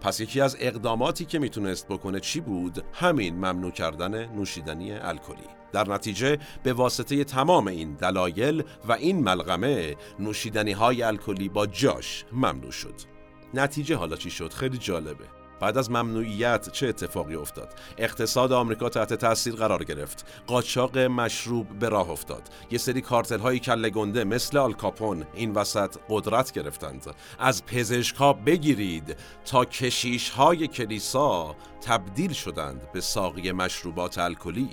پس 0.00 0.20
یکی 0.20 0.40
از 0.40 0.56
اقداماتی 0.60 1.24
که 1.24 1.38
می‌تونست 1.38 1.88
بکنه 1.88 2.20
چی 2.20 2.40
بود؟ 2.40 2.84
همین 2.92 3.34
ممنوع 3.34 3.70
کردن 3.70 4.32
نوشیدنی 4.34 4.92
الکلی. 4.92 5.46
در 5.72 5.88
نتیجه 5.88 6.38
به 6.62 6.72
واسطه 6.72 7.24
تمام 7.24 7.66
این 7.66 7.94
دلایل 7.94 8.62
و 8.88 8.92
این 8.92 9.22
ملغمه 9.22 9.96
نوشیدنی 10.18 10.72
های 10.72 11.02
الکلی 11.02 11.48
با 11.48 11.66
جاش 11.66 12.24
ممنوع 12.32 12.70
شد. 12.70 12.94
نتیجه 13.54 13.96
حالا 13.96 14.16
چی 14.16 14.30
شد؟ 14.30 14.52
خیلی 14.52 14.78
جالبه. 14.78 15.39
بعد 15.60 15.78
از 15.78 15.90
ممنوعیت 15.90 16.70
چه 16.72 16.88
اتفاقی 16.88 17.34
افتاد؟ 17.34 17.74
اقتصاد 17.98 18.52
آمریکا 18.52 18.88
تحت 18.88 19.14
تاثیر 19.14 19.54
قرار 19.54 19.84
گرفت. 19.84 20.26
قاچاق 20.46 20.98
مشروب 20.98 21.78
به 21.78 21.88
راه 21.88 22.10
افتاد. 22.10 22.42
یه 22.70 22.78
سری 22.78 23.00
کارتل 23.00 23.38
های 23.38 23.58
کله 23.58 23.90
گنده 23.90 24.24
مثل 24.24 24.58
آلکاپون 24.58 25.26
این 25.34 25.52
وسط 25.52 25.96
قدرت 26.08 26.52
گرفتند. 26.52 27.06
از 27.38 27.66
پزشکا 27.66 28.32
بگیرید 28.32 29.16
تا 29.44 29.64
کشیش 29.64 30.30
های 30.30 30.66
کلیسا 30.66 31.56
تبدیل 31.86 32.32
شدند 32.32 32.92
به 32.92 33.00
ساقی 33.00 33.52
مشروبات 33.52 34.18
الکلی. 34.18 34.68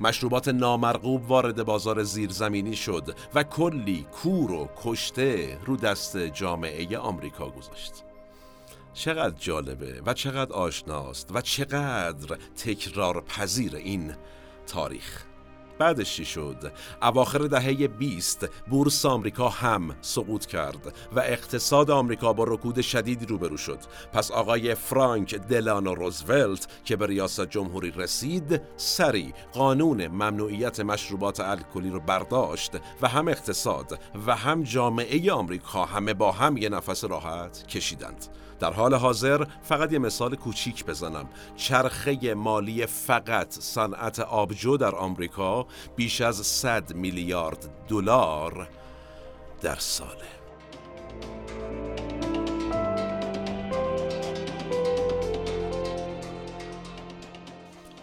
مشروبات 0.00 0.48
نامرغوب 0.48 1.30
وارد 1.30 1.62
بازار 1.62 2.02
زیرزمینی 2.02 2.76
شد 2.76 3.14
و 3.34 3.42
کلی 3.42 4.06
کور 4.22 4.52
و 4.52 4.68
کشته 4.82 5.58
رو 5.66 5.76
دست 5.76 6.16
جامعه 6.16 6.98
آمریکا 6.98 7.50
گذاشت. 7.50 8.07
چقدر 8.98 9.34
جالبه 9.38 10.02
و 10.06 10.14
چقدر 10.14 10.52
آشناست 10.52 11.28
و 11.34 11.40
چقدر 11.40 12.38
تکرار 12.56 13.20
پذیر 13.20 13.76
این 13.76 14.14
تاریخ 14.66 15.24
بعدش 15.78 16.16
چی 16.16 16.24
شد؟ 16.24 16.72
اواخر 17.02 17.38
دهه 17.38 17.88
20 17.88 18.48
بورس 18.70 19.06
آمریکا 19.06 19.48
هم 19.48 19.96
سقوط 20.00 20.46
کرد 20.46 20.94
و 21.12 21.20
اقتصاد 21.20 21.90
آمریکا 21.90 22.32
با 22.32 22.44
رکود 22.44 22.80
شدیدی 22.80 23.26
روبرو 23.26 23.56
شد. 23.56 23.78
پس 24.12 24.30
آقای 24.30 24.74
فرانک 24.74 25.34
دلانو 25.34 25.94
روزولت 25.94 26.66
که 26.84 26.96
به 26.96 27.06
ریاست 27.06 27.46
جمهوری 27.46 27.90
رسید، 27.90 28.60
سری 28.76 29.34
قانون 29.52 30.06
ممنوعیت 30.06 30.80
مشروبات 30.80 31.40
الکلی 31.40 31.90
رو 31.90 32.00
برداشت 32.00 32.72
و 33.02 33.08
هم 33.08 33.28
اقتصاد 33.28 34.00
و 34.26 34.36
هم 34.36 34.62
جامعه 34.62 35.32
آمریکا 35.32 35.84
همه 35.84 36.14
با 36.14 36.32
هم 36.32 36.56
یه 36.56 36.68
نفس 36.68 37.04
راحت 37.04 37.66
کشیدند. 37.66 38.26
در 38.60 38.72
حال 38.72 38.94
حاضر 38.94 39.44
فقط 39.62 39.92
یه 39.92 39.98
مثال 39.98 40.36
کوچیک 40.36 40.84
بزنم. 40.84 41.28
چرخه 41.56 42.34
مالی 42.34 42.86
فقط 42.86 43.52
صنعت 43.52 44.20
آبجو 44.20 44.76
در 44.76 44.94
آمریکا 44.94 45.66
بیش 45.96 46.20
از 46.20 46.46
100 46.46 46.94
میلیارد 46.94 47.70
دلار 47.88 48.68
در 49.62 49.76
ساله. 49.76 50.38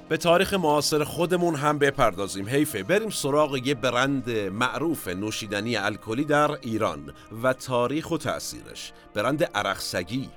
به 0.09 0.17
تاریخ 0.17 0.53
معاصر 0.53 1.03
خودمون 1.03 1.55
هم 1.55 1.77
بپردازیم. 1.79 2.49
حیفه 2.49 2.83
بریم 2.83 3.09
سراغ 3.09 3.67
یه 3.67 3.75
برند 3.75 4.29
معروف 4.29 5.07
نوشیدنی 5.07 5.75
الکلی 5.77 6.23
در 6.23 6.51
ایران 6.51 7.13
و 7.43 7.53
تاریخ 7.53 8.11
و 8.11 8.17
تأثیرش. 8.17 8.93
برند 9.13 9.43
عرقسگی 9.43 10.29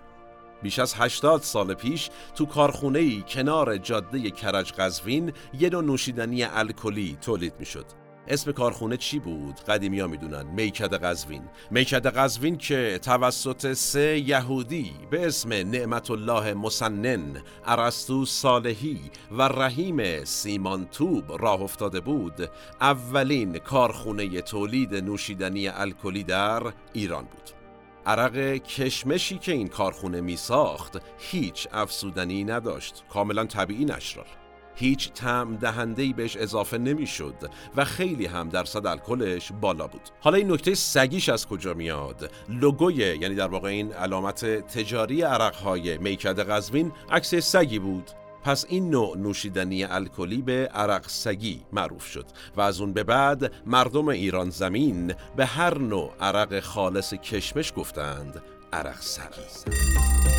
بیش 0.62 0.78
از 0.78 0.94
80 0.94 1.42
سال 1.42 1.74
پیش 1.74 2.10
تو 2.34 2.46
کارخونه 2.46 2.98
ای 2.98 3.24
کنار 3.28 3.76
جاده 3.76 4.30
کرج 4.30 4.72
قزوین 4.72 5.32
یه 5.60 5.70
نوع 5.70 5.84
نوشیدنی 5.84 6.44
الکلی 6.44 7.18
تولید 7.20 7.52
می‌شد. 7.58 7.86
اسم 8.30 8.52
کارخونه 8.52 8.96
چی 8.96 9.18
بود؟ 9.18 9.60
قدیمی 9.68 10.00
ها 10.00 10.06
می‌دونن 10.06 10.46
میکد 10.46 10.94
قزوین 10.94 11.42
میکد 11.70 12.06
قزوین 12.06 12.56
که 12.56 12.98
توسط 13.02 13.72
سه 13.72 14.18
یهودی 14.18 14.92
به 15.10 15.26
اسم 15.26 15.52
نعمت 15.52 16.10
الله 16.10 16.54
مسنن 16.54 17.42
ارسطو 17.66 18.24
صالحی 18.24 19.00
و 19.30 19.42
رحیم 19.42 20.24
سیمانتوب 20.24 21.42
راه 21.42 21.62
افتاده 21.62 22.00
بود 22.00 22.50
اولین 22.80 23.58
کارخونه 23.58 24.40
تولید 24.40 24.94
نوشیدنی 24.94 25.68
الکلی 25.68 26.24
در 26.24 26.62
ایران 26.92 27.24
بود 27.24 27.57
عرق 28.08 28.36
کشمشی 28.56 29.38
که 29.38 29.52
این 29.52 29.68
کارخونه 29.68 30.20
می 30.20 30.36
ساخت 30.36 30.98
هیچ 31.18 31.68
افسودنی 31.72 32.44
نداشت. 32.44 33.04
کاملا 33.08 33.44
طبیعی 33.44 33.84
نشرال. 33.84 34.26
هیچ 34.74 35.12
تعم 35.12 35.56
دهنده 35.56 36.12
بهش 36.12 36.36
اضافه 36.36 36.78
نمی‌شد 36.78 37.34
و 37.76 37.84
خیلی 37.84 38.26
هم 38.26 38.48
درصد 38.48 38.86
الکلش 38.86 39.52
بالا 39.60 39.86
بود. 39.86 40.00
حالا 40.20 40.36
این 40.36 40.52
نکته 40.52 40.74
سگیش 40.74 41.28
از 41.28 41.46
کجا 41.46 41.74
میاد؟ 41.74 42.30
لوگوی 42.48 42.94
یعنی 42.94 43.34
در 43.34 43.48
واقع 43.48 43.68
این 43.68 43.92
علامت 43.92 44.44
تجاری 44.44 45.22
عرقهای 45.22 45.98
میکد 45.98 46.50
قزوین 46.50 46.92
عکس 47.10 47.34
سگی 47.34 47.78
بود. 47.78 48.10
پس 48.44 48.64
این 48.68 48.90
نوع 48.90 49.16
نوشیدنی 49.16 49.84
الکلی 49.84 50.42
به 50.42 50.70
عرق 50.74 51.08
سگی 51.08 51.62
معروف 51.72 52.06
شد 52.06 52.26
و 52.56 52.60
از 52.60 52.80
اون 52.80 52.92
به 52.92 53.04
بعد 53.04 53.52
مردم 53.66 54.08
ایران 54.08 54.50
زمین 54.50 55.14
به 55.36 55.46
هر 55.46 55.78
نوع 55.78 56.12
عرق 56.20 56.60
خالص 56.60 57.14
کشمش 57.14 57.72
گفتند 57.76 58.42
عرق 58.72 59.00
سگی. 59.00 60.37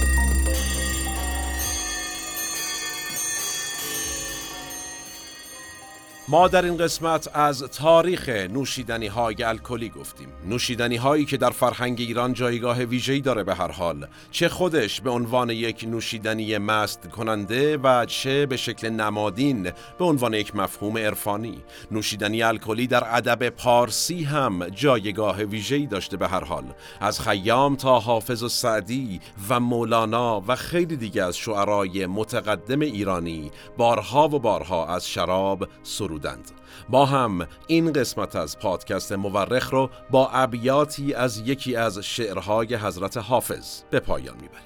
ما 6.32 6.48
در 6.48 6.66
این 6.66 6.78
قسمت 6.78 7.36
از 7.36 7.64
تاریخ 7.64 8.30
نوشیدنی 8.30 9.08
های 9.08 9.44
الکلی 9.44 9.90
گفتیم. 9.90 10.28
نوشیدنی 10.46 10.96
هایی 10.96 11.26
که 11.26 11.38
در 11.38 11.50
فرهنگ 11.50 12.00
ایران 12.00 12.34
جایگاه 12.34 12.84
ویژه‌ای 12.84 13.22
داره 13.22 13.44
به 13.44 13.56
هر 13.56 13.72
حال. 13.72 14.08
چه 14.32 14.50
خودش 14.50 15.02
به 15.02 15.10
عنوان 15.10 15.50
یک 15.50 15.86
نوشیدنی 15.88 16.58
مست 16.58 17.08
کننده 17.08 17.78
و 17.78 18.06
چه 18.06 18.46
به 18.46 18.58
شکل 18.58 18.90
نمادین 18.90 19.72
به 20.00 20.06
عنوان 20.06 20.34
یک 20.34 20.56
مفهوم 20.56 20.98
عرفانی. 20.98 21.64
نوشیدنی 21.92 22.44
الکلی 22.44 22.88
در 22.88 23.04
ادب 23.18 23.50
پارسی 23.50 24.24
هم 24.24 24.70
جایگاه 24.70 25.44
ویژه‌ای 25.44 25.86
داشته 25.88 26.18
به 26.18 26.28
هر 26.28 26.44
حال. 26.44 26.66
از 27.00 27.20
خیام 27.20 27.76
تا 27.76 28.00
حافظ 28.00 28.44
و 28.44 28.50
سعدی 28.50 29.20
و 29.50 29.60
مولانا 29.60 30.44
و 30.48 30.56
خیلی 30.56 30.98
دیگه 30.98 31.24
از 31.24 31.38
شعرای 31.38 32.06
متقدم 32.06 32.80
ایرانی 32.80 33.52
بارها 33.78 34.28
و 34.28 34.40
بارها 34.40 34.88
از 34.88 35.08
شراب 35.08 35.68
سرود 35.84 36.19
بودند. 36.20 36.52
ما 36.90 37.06
هم 37.06 37.48
این 37.68 37.94
قسمت 37.94 38.36
از 38.36 38.60
پادکست 38.60 39.12
مورخ 39.12 39.70
رو 39.70 39.90
با 40.10 40.30
ابیاتی 40.30 41.14
از 41.14 41.38
یکی 41.38 41.76
از 41.76 41.98
شعرهای 42.00 42.76
حضرت 42.76 43.18
حافظ 43.18 43.82
به 43.90 44.00
پایان 44.00 44.36
می‌بریم. 44.36 44.64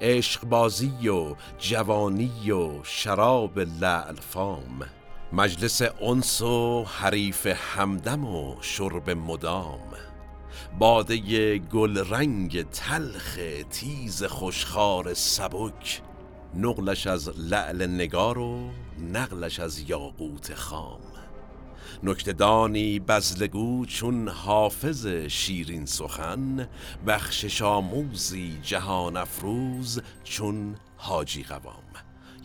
عشق 0.00 0.44
بازی 0.44 1.08
و 1.08 1.34
جوانی 1.58 2.50
و 2.50 2.84
شراب 2.84 3.58
لعل 3.58 4.16
فام 4.16 4.86
مجلس 5.32 5.82
انس 6.02 6.42
و 6.42 6.84
حریف 6.84 7.46
همدم 7.46 8.24
و 8.24 8.56
شرب 8.60 9.10
مدام 9.10 9.90
باده 10.78 11.58
گل 11.58 12.04
رنگ 12.10 12.70
تلخ 12.70 13.38
تیز 13.70 14.24
خوشخار 14.24 15.14
سبک 15.14 16.02
نقلش 16.56 17.06
از 17.06 17.28
لعل 17.38 17.86
نگار 17.86 18.38
و 18.38 18.70
نقلش 19.12 19.60
از 19.60 19.90
یاقوت 19.90 20.54
خام. 20.54 21.00
نکتدانی 22.02 23.00
بزلگو 23.00 23.86
چون 23.86 24.28
حافظ 24.28 25.06
شیرین 25.06 25.86
سخن 25.86 26.68
بخشش 27.06 27.62
آموزی 27.62 28.58
جهان 28.62 29.16
افروز 29.16 30.02
چون 30.24 30.76
حاجی 30.96 31.42
قوام. 31.42 31.84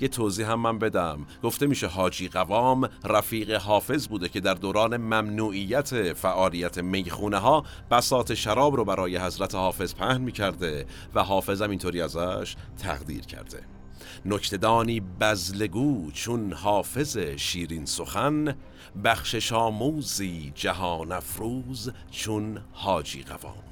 یه 0.02 0.08
توضیح 0.08 0.52
هم 0.52 0.60
من 0.60 0.80
بدم. 0.80 1.26
گفته 1.44 1.68
میشه 1.68 1.88
حاجی 1.88 2.28
قوام 2.28 2.90
رفیق 3.06 3.52
حافظ 3.52 4.08
بوده 4.08 4.30
که 4.30 4.40
در 4.40 4.54
دوران 4.54 4.98
ممنوعیت 4.98 6.14
فعالیت 6.14 6.78
می‌خونه 6.78 7.38
ها 7.38 7.64
بسات 7.92 8.34
شراب 8.34 8.76
رو 8.76 8.86
برای 8.86 9.18
حضرت 9.18 9.56
حافظ 9.56 9.96
پهن 9.96 10.22
می‌کرده 10.22 10.86
و 11.16 11.24
حافظم 11.24 11.70
اینطوری 11.70 12.02
ازش 12.02 12.56
تقدیر 12.78 13.22
کرده. 13.22 13.79
نکتدانی 14.26 15.00
بزلگو 15.00 16.12
چون 16.12 16.54
حافظ 16.54 17.18
شیرین 17.18 17.86
سخن 17.86 18.56
بخشش 19.04 19.54
آموزی 19.54 20.52
جهان 20.56 21.12
افروز 21.12 21.92
چون 22.12 22.62
حاجی 22.72 23.24
قوام. 23.24 23.64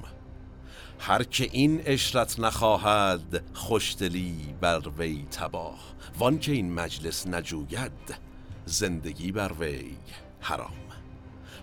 هر 1.00 1.22
که 1.22 1.48
این 1.52 1.82
اشرت 1.84 2.40
نخواهد 2.40 3.42
خوشدلی 3.54 4.54
بر 4.60 4.88
وی 4.98 5.26
تباه. 5.30 5.78
وان 6.18 6.38
که 6.38 6.52
این 6.52 6.74
مجلس 6.74 7.26
نجوید 7.26 8.16
زندگی 8.66 9.32
بر 9.32 9.52
وی 9.60 9.96
حرام. 10.40 10.97